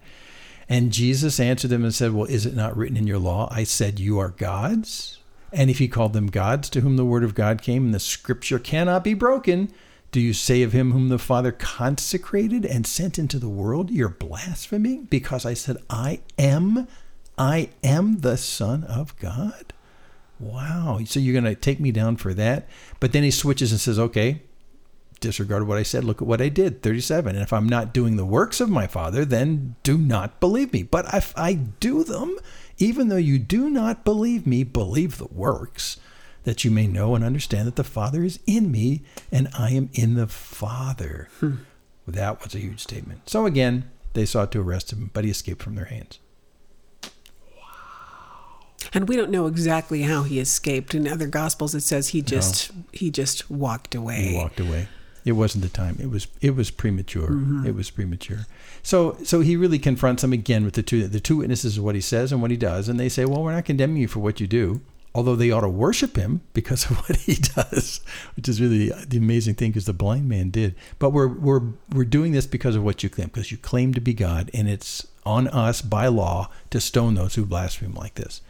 And 0.72 0.90
Jesus 0.90 1.38
answered 1.38 1.68
them 1.68 1.84
and 1.84 1.94
said, 1.94 2.14
Well, 2.14 2.24
is 2.24 2.46
it 2.46 2.56
not 2.56 2.74
written 2.74 2.96
in 2.96 3.06
your 3.06 3.18
law? 3.18 3.46
I 3.50 3.62
said, 3.62 4.00
You 4.00 4.18
are 4.18 4.30
gods. 4.30 5.18
And 5.52 5.68
if 5.68 5.76
he 5.76 5.86
called 5.86 6.14
them 6.14 6.28
gods 6.28 6.70
to 6.70 6.80
whom 6.80 6.96
the 6.96 7.04
word 7.04 7.24
of 7.24 7.34
God 7.34 7.60
came, 7.60 7.84
and 7.84 7.94
the 7.94 8.00
scripture 8.00 8.58
cannot 8.58 9.04
be 9.04 9.12
broken, 9.12 9.70
do 10.12 10.18
you 10.18 10.32
say 10.32 10.62
of 10.62 10.72
him 10.72 10.92
whom 10.92 11.10
the 11.10 11.18
Father 11.18 11.52
consecrated 11.52 12.64
and 12.64 12.86
sent 12.86 13.18
into 13.18 13.38
the 13.38 13.50
world, 13.50 13.90
You're 13.90 14.08
blaspheming? 14.08 15.04
Because 15.04 15.44
I 15.44 15.52
said, 15.52 15.76
I 15.90 16.20
am, 16.38 16.88
I 17.36 17.68
am 17.84 18.20
the 18.20 18.38
Son 18.38 18.82
of 18.84 19.14
God? 19.18 19.74
Wow. 20.40 21.00
So 21.04 21.20
you're 21.20 21.38
going 21.38 21.54
to 21.54 21.60
take 21.60 21.80
me 21.80 21.92
down 21.92 22.16
for 22.16 22.32
that? 22.32 22.66
But 22.98 23.12
then 23.12 23.24
he 23.24 23.30
switches 23.30 23.72
and 23.72 23.80
says, 23.80 23.98
Okay, 23.98 24.40
disregard 25.22 25.66
what 25.66 25.78
I 25.78 25.82
said. 25.82 26.04
Look 26.04 26.20
at 26.20 26.28
what 26.28 26.42
I 26.42 26.50
did. 26.50 26.82
37. 26.82 27.34
And 27.34 27.42
if 27.42 27.52
I'm 27.52 27.68
not 27.68 27.94
doing 27.94 28.16
the 28.16 28.26
works 28.26 28.60
of 28.60 28.68
my 28.68 28.86
Father, 28.86 29.24
then 29.24 29.76
do 29.82 29.96
not 29.96 30.40
believe 30.40 30.72
me. 30.72 30.82
But 30.82 31.06
if 31.14 31.32
I 31.38 31.54
do 31.54 32.04
them, 32.04 32.36
even 32.76 33.08
though 33.08 33.16
you 33.16 33.38
do 33.38 33.70
not 33.70 34.04
believe 34.04 34.46
me, 34.46 34.64
believe 34.64 35.16
the 35.16 35.28
works, 35.32 35.98
that 36.44 36.64
you 36.64 36.70
may 36.70 36.86
know 36.86 37.14
and 37.14 37.24
understand 37.24 37.66
that 37.66 37.76
the 37.76 37.84
Father 37.84 38.22
is 38.24 38.38
in 38.46 38.70
me 38.70 39.02
and 39.30 39.48
I 39.56 39.70
am 39.70 39.88
in 39.94 40.14
the 40.14 40.26
Father. 40.26 41.28
Hmm. 41.40 41.54
That 42.06 42.42
was 42.42 42.54
a 42.54 42.58
huge 42.58 42.80
statement. 42.80 43.30
So 43.30 43.46
again, 43.46 43.88
they 44.12 44.26
sought 44.26 44.52
to 44.52 44.60
arrest 44.60 44.92
him, 44.92 45.10
but 45.14 45.24
he 45.24 45.30
escaped 45.30 45.62
from 45.62 45.76
their 45.76 45.86
hands. 45.86 46.18
and 48.92 49.08
we 49.08 49.16
don't 49.16 49.30
know 49.30 49.46
exactly 49.46 50.02
how 50.02 50.22
he 50.22 50.38
escaped. 50.38 50.94
In 50.94 51.06
other 51.06 51.26
gospels, 51.26 51.74
it 51.74 51.80
says 51.80 52.08
he 52.08 52.22
just 52.22 52.70
he 52.92 53.10
just 53.10 53.50
walked 53.50 53.94
away. 53.94 54.22
He 54.22 54.36
walked 54.36 54.60
away. 54.60 54.88
It 55.24 55.32
wasn't 55.32 55.62
the 55.62 55.70
time. 55.70 55.96
It 56.00 56.10
was 56.10 56.26
it 56.40 56.56
was 56.56 56.70
premature. 56.70 57.28
Mm-hmm. 57.28 57.66
It 57.66 57.74
was 57.74 57.90
premature. 57.90 58.46
So 58.82 59.16
so 59.22 59.40
he 59.40 59.56
really 59.56 59.78
confronts 59.78 60.22
them 60.22 60.32
again 60.32 60.64
with 60.64 60.74
the 60.74 60.82
two 60.82 61.06
the 61.06 61.20
two 61.20 61.38
witnesses 61.38 61.78
of 61.78 61.84
what 61.84 61.94
he 61.94 62.00
says 62.00 62.32
and 62.32 62.42
what 62.42 62.50
he 62.50 62.56
does, 62.56 62.88
and 62.88 62.98
they 62.98 63.08
say, 63.08 63.24
"Well, 63.24 63.42
we're 63.42 63.52
not 63.52 63.64
condemning 63.64 63.98
you 63.98 64.08
for 64.08 64.20
what 64.20 64.40
you 64.40 64.46
do." 64.46 64.80
Although 65.14 65.36
they 65.36 65.50
ought 65.50 65.60
to 65.60 65.68
worship 65.68 66.16
him 66.16 66.40
because 66.54 66.84
of 66.90 66.96
what 66.98 67.16
he 67.16 67.34
does, 67.34 68.00
which 68.34 68.48
is 68.48 68.60
really 68.60 68.90
the 69.06 69.18
amazing 69.18 69.54
thing, 69.54 69.70
because 69.70 69.86
the 69.86 69.92
blind 69.92 70.28
man 70.28 70.50
did. 70.50 70.74
But 70.98 71.10
we're 71.10 71.28
we're 71.28 71.62
we're 71.92 72.04
doing 72.04 72.32
this 72.32 72.46
because 72.46 72.74
of 72.74 72.82
what 72.82 73.02
you 73.02 73.10
claim, 73.10 73.28
because 73.28 73.52
you 73.52 73.58
claim 73.58 73.94
to 73.94 74.00
be 74.00 74.14
God, 74.14 74.50
and 74.52 74.68
it's 74.68 75.06
on 75.24 75.46
us 75.48 75.82
by 75.82 76.08
law 76.08 76.50
to 76.70 76.80
stone 76.80 77.14
those 77.14 77.36
who 77.36 77.46
blaspheme 77.46 77.94
like 77.94 78.14
this 78.14 78.40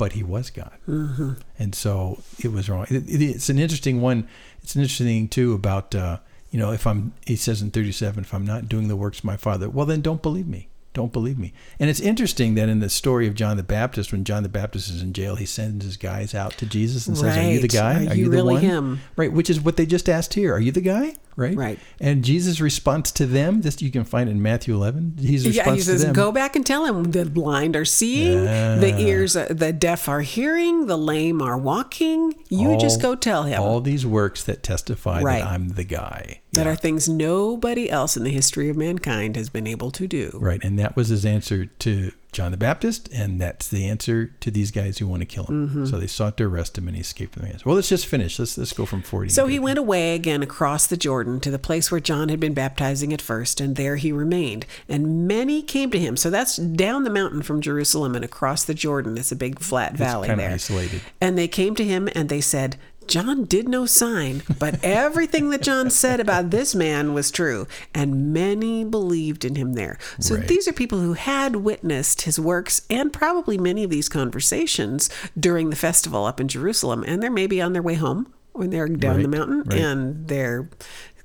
but 0.00 0.12
he 0.14 0.22
was 0.22 0.48
God. 0.48 0.72
Mm-hmm. 0.88 1.32
And 1.58 1.74
so 1.74 2.22
it 2.42 2.50
was 2.50 2.70
wrong. 2.70 2.86
It, 2.88 3.06
it, 3.06 3.20
it's 3.22 3.50
an 3.50 3.58
interesting 3.58 4.00
one. 4.00 4.26
It's 4.62 4.74
an 4.74 4.80
interesting 4.80 5.06
thing 5.06 5.28
too 5.28 5.52
about, 5.52 5.94
uh, 5.94 6.20
you 6.50 6.58
know, 6.58 6.72
if 6.72 6.86
I'm, 6.86 7.12
he 7.26 7.36
says 7.36 7.60
in 7.60 7.70
37, 7.70 8.24
if 8.24 8.32
I'm 8.32 8.46
not 8.46 8.66
doing 8.66 8.88
the 8.88 8.96
works 8.96 9.18
of 9.18 9.26
my 9.26 9.36
father, 9.36 9.68
well, 9.68 9.84
then 9.84 10.00
don't 10.00 10.22
believe 10.22 10.48
me. 10.48 10.68
Don't 10.94 11.12
believe 11.12 11.38
me. 11.38 11.52
And 11.78 11.90
it's 11.90 12.00
interesting 12.00 12.54
that 12.54 12.70
in 12.70 12.80
the 12.80 12.88
story 12.88 13.28
of 13.28 13.34
John 13.34 13.58
the 13.58 13.62
Baptist, 13.62 14.10
when 14.10 14.24
John 14.24 14.42
the 14.42 14.48
Baptist 14.48 14.88
is 14.88 15.02
in 15.02 15.12
jail, 15.12 15.36
he 15.36 15.44
sends 15.44 15.84
his 15.84 15.98
guys 15.98 16.34
out 16.34 16.52
to 16.52 16.64
Jesus 16.64 17.06
and 17.06 17.18
says, 17.18 17.36
Are 17.36 17.52
you 17.52 17.60
the 17.60 17.68
guy? 17.68 18.06
Are 18.06 18.14
you 18.14 18.24
the 18.24 18.30
really 18.30 18.54
one? 18.54 18.62
him? 18.62 19.00
Right. 19.16 19.30
Which 19.30 19.50
is 19.50 19.60
what 19.60 19.76
they 19.76 19.84
just 19.84 20.08
asked 20.08 20.32
here. 20.32 20.54
Are 20.54 20.60
you 20.60 20.72
the 20.72 20.80
guy? 20.80 21.14
Right. 21.40 21.56
Right. 21.56 21.78
And 22.00 22.22
Jesus' 22.22 22.60
response 22.60 23.10
to 23.12 23.26
them, 23.26 23.62
this 23.62 23.80
you 23.80 23.90
can 23.90 24.04
find 24.04 24.28
in 24.28 24.42
Matthew 24.42 24.74
11. 24.74 25.16
His 25.18 25.46
response 25.46 25.56
Yeah, 25.56 25.72
he 25.72 25.78
to 25.78 25.84
says, 25.84 26.04
them, 26.04 26.12
"Go 26.12 26.30
back 26.32 26.54
and 26.54 26.64
tell 26.66 26.84
him 26.84 27.10
the 27.12 27.24
blind 27.24 27.74
are 27.76 27.84
seeing, 27.84 28.44
the 28.44 28.94
ears, 28.98 29.36
are, 29.36 29.46
the 29.46 29.72
deaf 29.72 30.08
are 30.08 30.20
hearing, 30.20 30.86
the 30.86 30.98
lame 30.98 31.40
are 31.40 31.56
walking. 31.56 32.34
You 32.48 32.78
just 32.78 33.00
go 33.00 33.14
tell 33.14 33.44
him 33.44 33.60
all 33.60 33.80
these 33.80 34.04
works 34.04 34.44
that 34.44 34.62
testify 34.62 35.22
Right. 35.22 35.40
that 35.42 35.46
I'm 35.48 35.70
the 35.70 35.84
guy. 35.84 36.40
that 36.52 36.66
Yeah. 36.66 36.72
are 36.72 36.76
things 36.76 37.08
nobody 37.08 37.88
else 37.88 38.16
in 38.16 38.24
the 38.24 38.30
history 38.30 38.68
of 38.68 38.76
mankind 38.76 39.36
has 39.36 39.48
been 39.48 39.66
able 39.68 39.90
to 39.92 40.06
do." 40.08 40.36
Right, 40.40 40.60
and 40.64 40.78
that 40.80 40.96
was 40.96 41.08
his 41.08 41.24
answer 41.24 41.66
to 41.66 42.10
John 42.32 42.50
the 42.52 42.56
Baptist, 42.56 43.08
and 43.12 43.40
that's 43.40 43.68
the 43.68 43.88
answer 43.88 44.26
to 44.40 44.50
these 44.50 44.70
guys 44.70 44.98
who 44.98 45.06
want 45.06 45.20
to 45.20 45.26
kill 45.26 45.44
him. 45.44 45.68
Mm-hmm. 45.68 45.86
So 45.86 45.98
they 45.98 46.06
sought 46.06 46.36
to 46.36 46.44
arrest 46.44 46.78
him, 46.78 46.86
and 46.86 46.96
he 46.96 47.00
escaped 47.00 47.34
from 47.34 47.42
their 47.42 47.50
hands. 47.50 47.64
Well, 47.64 47.74
let's 47.74 47.88
just 47.88 48.06
finish. 48.06 48.38
Let's 48.38 48.56
let's 48.56 48.72
go 48.72 48.86
from 48.86 49.02
forty. 49.02 49.28
So 49.30 49.46
he 49.46 49.58
went 49.58 49.78
away 49.78 50.14
again 50.14 50.42
across 50.42 50.86
the 50.86 50.96
Jordan 50.96 51.40
to 51.40 51.50
the 51.50 51.58
place 51.58 51.90
where 51.90 52.00
John 52.00 52.28
had 52.28 52.40
been 52.40 52.54
baptizing 52.54 53.12
at 53.12 53.20
first, 53.20 53.60
and 53.60 53.76
there 53.76 53.96
he 53.96 54.12
remained. 54.12 54.66
And 54.88 55.26
many 55.26 55.62
came 55.62 55.90
to 55.90 55.98
him. 55.98 56.16
So 56.16 56.30
that's 56.30 56.56
down 56.56 57.04
the 57.04 57.10
mountain 57.10 57.42
from 57.42 57.60
Jerusalem 57.60 58.14
and 58.14 58.24
across 58.24 58.64
the 58.64 58.74
Jordan. 58.74 59.18
It's 59.18 59.32
a 59.32 59.36
big 59.36 59.58
flat 59.60 59.94
valley 59.94 60.28
kinda 60.28 60.44
there. 60.44 60.52
isolated. 60.52 61.00
And 61.20 61.36
they 61.36 61.48
came 61.48 61.74
to 61.74 61.84
him 61.84 62.08
and 62.14 62.28
they 62.28 62.40
said, 62.40 62.76
John 63.10 63.44
did 63.44 63.68
no 63.68 63.86
sign, 63.86 64.42
but 64.58 64.78
everything 64.84 65.50
that 65.50 65.62
John 65.62 65.90
said 65.90 66.20
about 66.20 66.50
this 66.50 66.74
man 66.76 67.12
was 67.12 67.30
true, 67.32 67.66
and 67.92 68.32
many 68.32 68.84
believed 68.84 69.44
in 69.44 69.56
him 69.56 69.72
there. 69.74 69.98
So 70.20 70.36
Right. 70.36 70.46
these 70.46 70.68
are 70.68 70.72
people 70.72 71.00
who 71.00 71.14
had 71.14 71.56
witnessed 71.56 72.22
his 72.22 72.38
works 72.38 72.82
and 72.88 73.12
probably 73.12 73.58
many 73.58 73.82
of 73.82 73.90
these 73.90 74.08
conversations 74.08 75.10
during 75.38 75.70
the 75.70 75.76
festival 75.76 76.24
up 76.24 76.40
in 76.40 76.46
Jerusalem, 76.46 77.04
and 77.06 77.20
they're 77.20 77.30
maybe 77.32 77.60
on 77.60 77.72
their 77.72 77.82
way 77.82 77.94
home 77.94 78.32
when 78.52 78.70
they're 78.70 78.86
down 78.88 79.22
the 79.22 79.28
mountain, 79.28 79.64
right. 79.64 79.80
and 79.80 80.28
they're 80.28 80.70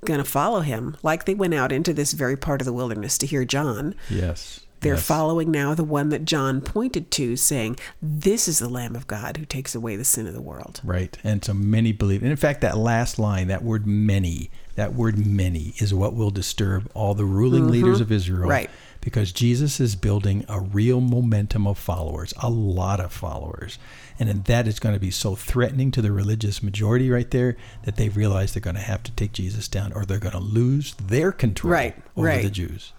going 0.04 0.18
to 0.18 0.24
follow 0.24 0.60
him, 0.60 0.96
like 1.04 1.24
they 1.24 1.34
went 1.34 1.54
out 1.54 1.70
into 1.72 1.92
this 1.94 2.12
very 2.12 2.36
part 2.36 2.60
of 2.60 2.64
the 2.64 2.72
wilderness 2.72 3.16
to 3.18 3.26
hear 3.26 3.44
John. 3.44 3.94
yes, 4.10 4.60
They're 4.86 4.94
yes. 4.94 5.06
following 5.06 5.50
now 5.50 5.74
the 5.74 5.84
one 5.84 6.08
that 6.10 6.24
John 6.24 6.60
pointed 6.60 7.10
to, 7.12 7.36
saying, 7.36 7.78
This 8.00 8.48
is 8.48 8.58
the 8.58 8.68
Lamb 8.68 8.94
of 8.96 9.06
God 9.06 9.36
who 9.36 9.44
takes 9.44 9.74
away 9.74 9.96
the 9.96 10.04
sin 10.04 10.26
of 10.26 10.34
the 10.34 10.40
world. 10.40 10.80
Right, 10.84 11.16
and 11.24 11.44
so 11.44 11.54
many 11.54 11.92
believe. 11.92 12.22
And 12.22 12.30
in 12.30 12.36
fact, 12.36 12.60
that 12.62 12.76
last 12.78 13.18
line, 13.18 13.48
that 13.48 13.62
word 13.64 13.86
"many," 13.86 14.50
that 14.76 14.94
word 14.94 15.18
"many" 15.26 15.74
is 15.78 15.92
what 15.92 16.14
will 16.14 16.30
disturb 16.30 16.90
all 16.94 17.14
the 17.14 17.24
ruling 17.24 17.68
leaders 17.68 18.00
of 18.00 18.10
Israel. 18.12 18.42
Mm-hmm. 18.42 18.50
Right. 18.50 18.70
because 19.00 19.30
Jesus 19.30 19.78
is 19.78 19.94
building 19.94 20.44
a 20.48 20.58
real 20.60 21.00
momentum 21.00 21.64
of 21.66 21.78
followers, 21.78 22.34
a 22.42 22.50
lot 22.50 22.98
of 22.98 23.12
followers. 23.12 23.78
And 24.18 24.28
then 24.28 24.42
that 24.46 24.66
is 24.66 24.80
going 24.80 24.94
to 24.96 25.00
be 25.00 25.12
so 25.12 25.36
threatening 25.36 25.92
to 25.92 26.02
the 26.02 26.10
religious 26.10 26.60
majority 26.60 27.08
right 27.08 27.30
there 27.30 27.56
that 27.84 27.94
they 27.96 28.08
realize 28.08 28.52
they're 28.52 28.60
going 28.60 28.74
to 28.74 28.82
have 28.82 29.04
to 29.04 29.12
take 29.12 29.30
Jesus 29.32 29.68
down 29.68 29.92
or 29.92 30.04
they're 30.04 30.18
going 30.18 30.32
to 30.32 30.40
lose 30.40 30.94
their 30.94 31.30
control 31.30 31.72
Right, 31.72 31.94
over 32.16 32.26
right. 32.26 32.42
the 32.42 32.50
Jews. 32.50 32.92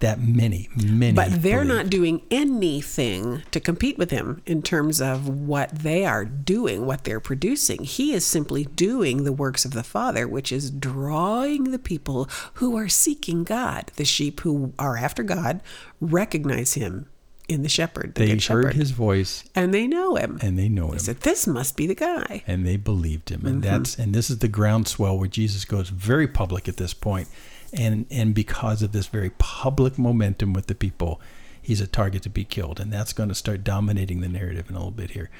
That 0.00 0.20
many, 0.20 0.68
many. 0.76 1.12
But 1.14 1.42
they're 1.42 1.62
believe. 1.62 1.76
not 1.76 1.90
doing 1.90 2.22
anything 2.30 3.42
to 3.50 3.60
compete 3.60 3.98
with 3.98 4.10
him 4.10 4.40
in 4.46 4.62
terms 4.62 5.00
of 5.00 5.28
what 5.28 5.70
they 5.70 6.04
are 6.06 6.24
doing, 6.24 6.86
what 6.86 7.04
they're 7.04 7.20
producing. 7.20 7.84
He 7.84 8.12
is 8.14 8.24
simply 8.24 8.64
doing 8.64 9.24
the 9.24 9.32
works 9.32 9.64
of 9.64 9.72
the 9.72 9.82
Father, 9.82 10.26
which 10.26 10.52
is 10.52 10.70
drawing 10.70 11.64
the 11.70 11.78
people 11.78 12.28
who 12.54 12.76
are 12.76 12.88
seeking 12.88 13.44
God. 13.44 13.92
The 13.96 14.04
sheep 14.06 14.40
who 14.40 14.72
are 14.78 14.96
after 14.96 15.22
God 15.22 15.60
recognize 16.00 16.74
him 16.74 17.06
in 17.48 17.62
the 17.62 17.68
shepherd, 17.68 18.14
the 18.14 18.20
They 18.24 18.30
heard 18.30 18.42
shepherd. 18.42 18.74
his 18.74 18.92
voice 18.92 19.42
and 19.56 19.74
they 19.74 19.86
know 19.86 20.14
him. 20.14 20.38
and 20.40 20.56
they 20.58 20.68
know 20.68 20.86
him. 20.86 20.92
They 20.92 20.98
said, 20.98 21.20
This 21.20 21.46
must 21.48 21.76
be 21.76 21.86
the 21.88 21.94
guy. 21.96 22.42
and 22.46 22.64
they 22.64 22.76
believed 22.76 23.28
him 23.28 23.44
and 23.44 23.60
Mm-hmm. 23.62 23.70
that's 23.72 23.98
and 23.98 24.14
this 24.14 24.30
is 24.30 24.38
the 24.38 24.46
groundswell 24.48 25.18
where 25.18 25.26
jesus 25.28 25.64
goes 25.64 25.88
very 25.88 26.28
public 26.28 26.68
at 26.68 26.76
this 26.76 26.94
point 26.94 27.26
and 27.72 28.06
and 28.10 28.34
because 28.34 28.82
of 28.82 28.92
this 28.92 29.06
very 29.06 29.30
public 29.38 29.98
momentum 29.98 30.52
with 30.52 30.66
the 30.66 30.74
people 30.74 31.20
he's 31.62 31.80
a 31.80 31.86
target 31.86 32.22
to 32.22 32.30
be 32.30 32.44
killed 32.44 32.80
and 32.80 32.92
that's 32.92 33.12
going 33.12 33.28
to 33.28 33.34
start 33.34 33.62
dominating 33.62 34.20
the 34.20 34.28
narrative 34.28 34.68
in 34.68 34.74
a 34.74 34.78
little 34.78 34.90
bit 34.90 35.10
here 35.12 35.30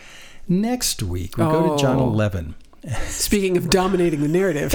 next 0.49 1.03
week 1.03 1.37
we 1.37 1.45
go 1.45 1.77
to 1.77 1.83
john 1.83 1.99
Oh. 1.99 2.05
11 2.09 2.55
Speaking 3.09 3.59
of 3.59 3.69
dominating 3.69 4.23
the 4.23 4.29
narrative, 4.29 4.73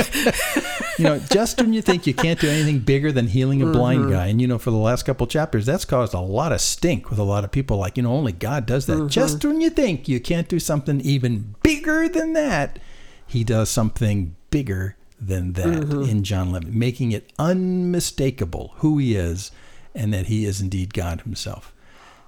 you 1.00 1.06
know, 1.06 1.18
just 1.18 1.60
when 1.60 1.74
you 1.74 1.82
think 1.82 2.06
you 2.06 2.14
can't 2.14 2.40
do 2.40 2.48
anything 2.48 2.78
bigger 2.78 3.12
than 3.12 3.26
healing 3.28 3.64
a 3.64 3.66
blind 3.66 4.02
Mm-hmm. 4.02 4.12
guy, 4.12 4.28
and 4.28 4.40
you 4.40 4.48
know, 4.48 4.60
for 4.60 4.70
the 4.70 4.78
last 4.78 5.08
couple 5.08 5.26
chapters, 5.26 5.66
that's 5.66 5.86
caused 5.86 6.14
a 6.14 6.20
lot 6.20 6.52
of 6.52 6.62
stink 6.62 7.10
with 7.10 7.18
a 7.18 7.24
lot 7.24 7.44
of 7.44 7.52
people. 7.52 7.78
Like, 7.78 7.98
you 7.98 8.04
know, 8.04 8.12
only 8.14 8.32
God 8.32 8.68
does 8.68 8.86
that. 8.86 8.94
Mm-hmm. 8.98 9.08
Just 9.08 9.44
when 9.44 9.60
you 9.60 9.72
think 9.72 10.08
you 10.08 10.20
can't 10.20 10.48
do 10.48 10.60
something 10.60 11.02
even 11.02 11.56
bigger 11.64 12.08
than 12.08 12.34
that, 12.34 12.78
He 13.26 13.44
does 13.44 13.72
something 13.72 14.36
bigger 14.52 14.96
than 15.20 15.54
that 15.54 15.66
Mm-hmm. 15.68 16.04
in 16.10 16.24
John 16.24 16.50
11, 16.50 16.78
making 16.78 17.12
it 17.12 17.32
unmistakable 17.40 18.74
who 18.78 18.98
He 18.98 19.16
is 19.16 19.52
and 19.94 20.14
that 20.14 20.26
He 20.28 20.46
is 20.46 20.62
indeed 20.62 20.94
God 20.94 21.22
Himself. 21.22 21.72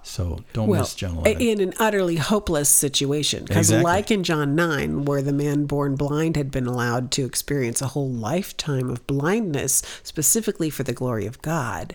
So 0.03 0.39
don't 0.53 0.69
well, 0.69 0.79
miss 0.81 0.95
John 0.95 1.17
11. 1.17 1.41
in 1.41 1.59
an 1.59 1.73
utterly 1.79 2.15
hopeless 2.15 2.69
situation. 2.69 3.43
Because, 3.43 3.69
Exactly. 3.71 3.83
like 3.83 4.09
in 4.09 4.23
John 4.23 4.55
9, 4.55 5.03
where 5.03 5.21
the 5.21 5.33
man 5.33 5.65
born 5.65 5.95
blind 5.95 6.37
had 6.37 6.49
been 6.49 6.65
allowed 6.65 7.11
to 7.11 7.25
experience 7.25 7.81
a 7.81 7.87
whole 7.87 8.09
lifetime 8.09 8.89
of 8.89 9.05
blindness, 9.05 9.81
specifically 10.03 10.69
for 10.69 10.83
the 10.83 10.93
glory 10.93 11.25
of 11.25 11.41
God, 11.41 11.93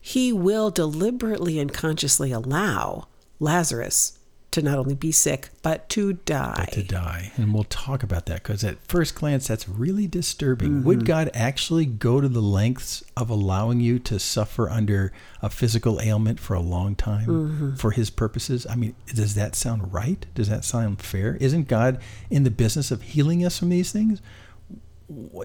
he 0.00 0.32
will 0.32 0.70
deliberately 0.72 1.60
and 1.60 1.72
consciously 1.72 2.32
allow 2.32 3.06
Lazarus 3.38 4.18
to 4.52 4.62
not 4.62 4.78
only 4.78 4.94
be 4.94 5.12
sick, 5.12 5.50
but 5.62 5.88
to 5.90 6.12
die. 6.12 6.68
to 6.72 6.82
die. 6.82 7.32
And 7.36 7.52
we'll 7.52 7.64
talk 7.64 8.02
about 8.02 8.26
that 8.26 8.42
because 8.42 8.62
at 8.64 8.78
first 8.86 9.14
glance, 9.14 9.48
that's 9.48 9.68
really 9.68 10.06
disturbing. 10.06 10.70
Mm-hmm. 10.70 10.84
Would 10.84 11.06
God 11.06 11.30
actually 11.34 11.86
go 11.86 12.20
to 12.20 12.28
the 12.28 12.40
lengths 12.40 13.02
of 13.16 13.28
allowing 13.30 13.80
you 13.80 13.98
to 14.00 14.18
suffer 14.18 14.68
under 14.70 15.12
a 15.40 15.50
physical 15.50 16.00
ailment 16.00 16.38
for 16.40 16.54
a 16.54 16.60
long 16.60 16.94
time 16.94 17.26
Mm-hmm. 17.26 17.74
for 17.76 17.90
his 17.92 18.10
purposes? 18.10 18.66
I 18.68 18.76
mean, 18.76 18.94
does 19.14 19.34
that 19.34 19.54
sound 19.54 19.92
right? 19.92 20.24
Does 20.34 20.48
that 20.48 20.64
sound 20.64 21.00
fair? 21.00 21.36
Isn't 21.36 21.68
God 21.68 22.00
in 22.30 22.44
the 22.44 22.50
business 22.50 22.90
of 22.90 23.02
healing 23.02 23.44
us 23.44 23.58
from 23.58 23.70
these 23.70 23.90
things? 23.92 24.20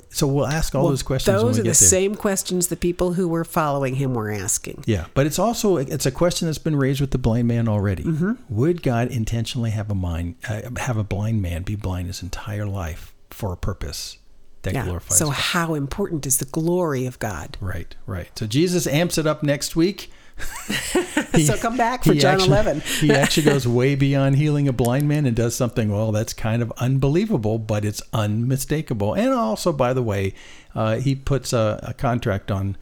So 0.09 0.27
we'll 0.27 0.47
ask 0.47 0.73
all 0.75 0.83
Well, 0.83 0.91
those 0.91 1.03
questions 1.03 1.35
when 1.37 1.45
Those 1.47 1.55
are 1.59 1.63
the 1.63 1.67
there. 1.67 1.73
same 1.73 2.15
questions 2.15 2.67
the 2.67 2.75
people 2.75 3.13
who 3.13 3.27
were 3.27 3.43
following 3.43 3.95
him 3.95 4.13
were 4.13 4.31
asking. 4.31 4.83
Yeah, 4.85 5.05
but 5.13 5.25
it's 5.25 5.39
also 5.39 5.77
it's 5.77 6.05
a 6.05 6.11
question 6.11 6.47
that's 6.47 6.57
been 6.57 6.75
raised 6.75 7.01
with 7.01 7.11
the 7.11 7.17
blind 7.17 7.47
man 7.47 7.67
already. 7.67 8.03
Mm-hmm. 8.03 8.33
Would 8.49 8.83
God 8.83 9.09
intentionally 9.09 9.71
have 9.71 9.89
a 9.91 9.95
mind 9.95 10.35
uh, 10.47 10.61
have 10.77 10.97
a 10.97 11.03
blind 11.03 11.41
man 11.41 11.63
be 11.63 11.75
blind 11.75 12.07
his 12.07 12.21
entire 12.23 12.65
life 12.65 13.13
for 13.29 13.53
a 13.53 13.57
purpose 13.57 14.17
that 14.63 14.73
Yeah. 14.73 14.85
glorifies 14.85 15.17
So, 15.17 15.25
God? 15.27 15.33
how 15.35 15.73
important 15.75 16.25
is 16.25 16.37
the 16.37 16.45
glory 16.45 17.05
of 17.05 17.19
God? 17.19 17.57
Right, 17.61 17.95
right. 18.05 18.29
So 18.37 18.47
Jesus 18.47 18.87
amps 18.87 19.17
it 19.17 19.27
up 19.27 19.43
next 19.43 19.75
week. 19.75 20.11
So 21.45 21.55
come 21.57 21.77
back 21.77 22.03
for 22.03 22.13
he 22.13 22.19
John 22.19 22.33
actually- 22.35 22.47
11. 22.49 22.81
he 22.99 23.11
actually 23.11 23.43
goes 23.43 23.67
way 23.67 23.95
beyond 23.95 24.35
healing 24.37 24.67
a 24.67 24.73
blind 24.73 25.07
man 25.07 25.25
and 25.25 25.35
does 25.35 25.55
something, 25.55 25.91
well, 25.91 26.11
that's 26.11 26.33
kind 26.33 26.61
of 26.61 26.71
unbelievable, 26.77 27.59
but 27.59 27.85
it's 27.85 28.01
unmistakable. 28.13 29.13
And 29.13 29.29
also, 29.29 29.71
by 29.71 29.93
the 29.93 30.01
way, 30.03 30.33
uh, 30.75 30.97
he 30.97 31.15
puts 31.15 31.53
a, 31.53 31.79
a 31.83 31.93
contract 31.93 32.51
on. 32.51 32.75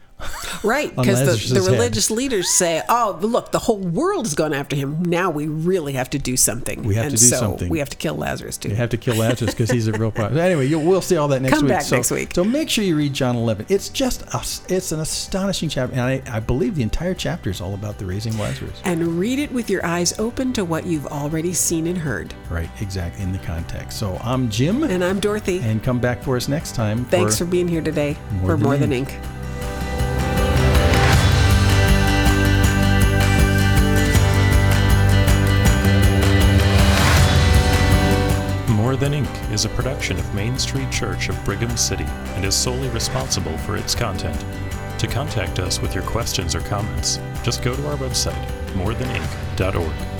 Right, 0.64 0.94
because 0.96 1.48
the, 1.50 1.54
the 1.54 1.60
head. 1.60 1.70
religious 1.72 2.10
leaders 2.10 2.48
say, 2.48 2.82
"Oh, 2.88 3.18
look, 3.20 3.52
the 3.52 3.58
whole 3.58 3.78
world 3.78 4.24
is 4.24 4.34
going 4.34 4.54
after 4.54 4.74
him. 4.74 5.02
Now 5.02 5.30
we 5.30 5.46
really 5.46 5.92
have 5.92 6.08
to 6.10 6.18
do 6.18 6.36
something. 6.36 6.82
We 6.82 6.94
have 6.94 7.06
and 7.06 7.16
to 7.16 7.22
do 7.22 7.26
so 7.28 7.36
something. 7.36 7.68
We 7.68 7.78
have 7.80 7.90
to 7.90 7.96
kill 7.96 8.14
Lazarus 8.14 8.56
too." 8.56 8.70
You 8.70 8.76
have 8.76 8.88
to 8.90 8.96
kill 8.96 9.16
Lazarus 9.16 9.52
because 9.52 9.70
he's 9.70 9.86
a 9.88 9.92
real 9.92 10.10
problem. 10.10 10.38
Anyway, 10.40 10.66
you'll, 10.66 10.82
we'll 10.82 11.02
see 11.02 11.16
all 11.16 11.28
that 11.28 11.42
next 11.42 11.54
Come 11.54 11.64
week. 11.64 11.72
back 11.74 11.82
so, 11.82 11.96
next 11.96 12.10
week. 12.10 12.34
So 12.34 12.44
make 12.44 12.70
sure 12.70 12.82
you 12.82 12.96
read 12.96 13.12
John 13.12 13.36
11. 13.36 13.66
It's 13.68 13.90
just 13.90 14.22
a, 14.34 14.38
it's 14.74 14.90
an 14.92 15.00
astonishing 15.00 15.68
chapter, 15.68 15.92
and 15.92 16.00
I, 16.02 16.22
I 16.28 16.40
believe 16.40 16.74
the 16.76 16.82
entire 16.82 17.14
chapter 17.14 17.50
is 17.50 17.60
all 17.60 17.74
about 17.74 17.98
the 17.98 18.06
raising 18.06 18.36
Lazarus. 18.38 18.80
and 18.84 19.06
read 19.18 19.38
it 19.38 19.52
with 19.52 19.68
your 19.68 19.84
eyes 19.84 20.18
open 20.18 20.52
to 20.54 20.64
what 20.64 20.86
you've 20.86 21.06
already 21.08 21.52
seen 21.52 21.86
and 21.86 21.98
heard. 21.98 22.32
Right, 22.48 22.70
exactly 22.80 23.22
in 23.22 23.32
the 23.32 23.38
context. 23.40 23.98
So 23.98 24.18
I'm 24.24 24.48
Jim, 24.48 24.82
And 24.82 25.04
I'm 25.04 25.20
Dorothy. 25.20 25.58
and 25.60 25.82
come 25.82 26.00
back 26.00 26.22
for 26.22 26.36
us 26.36 26.48
next 26.48 26.74
time. 26.74 27.04
Thanks 27.04 27.38
for 27.38 27.44
being 27.44 27.68
here 27.68 27.82
today 27.82 28.16
More 28.40 28.52
for 28.52 28.56
Than 28.56 28.62
More 28.62 28.76
Than 28.78 28.92
Ink. 28.92 29.12
Ink. 29.12 29.20
Is 39.56 39.64
a 39.64 39.70
production 39.70 40.18
of 40.18 40.34
Main 40.34 40.58
Street 40.58 40.90
Church 40.90 41.30
of 41.30 41.44
Brigham 41.46 41.78
City 41.78 42.04
and 42.34 42.44
is 42.44 42.54
solely 42.54 42.90
responsible 42.90 43.56
for 43.56 43.74
its 43.74 43.94
content. 43.94 44.38
To 44.98 45.06
contact 45.06 45.60
us 45.60 45.80
with 45.80 45.94
your 45.94 46.04
questions 46.04 46.54
or 46.54 46.60
comments, 46.60 47.18
just 47.42 47.62
go 47.62 47.74
to 47.74 47.88
our 47.88 47.96
website, 47.96 48.46
morethanink.org. 48.74 50.15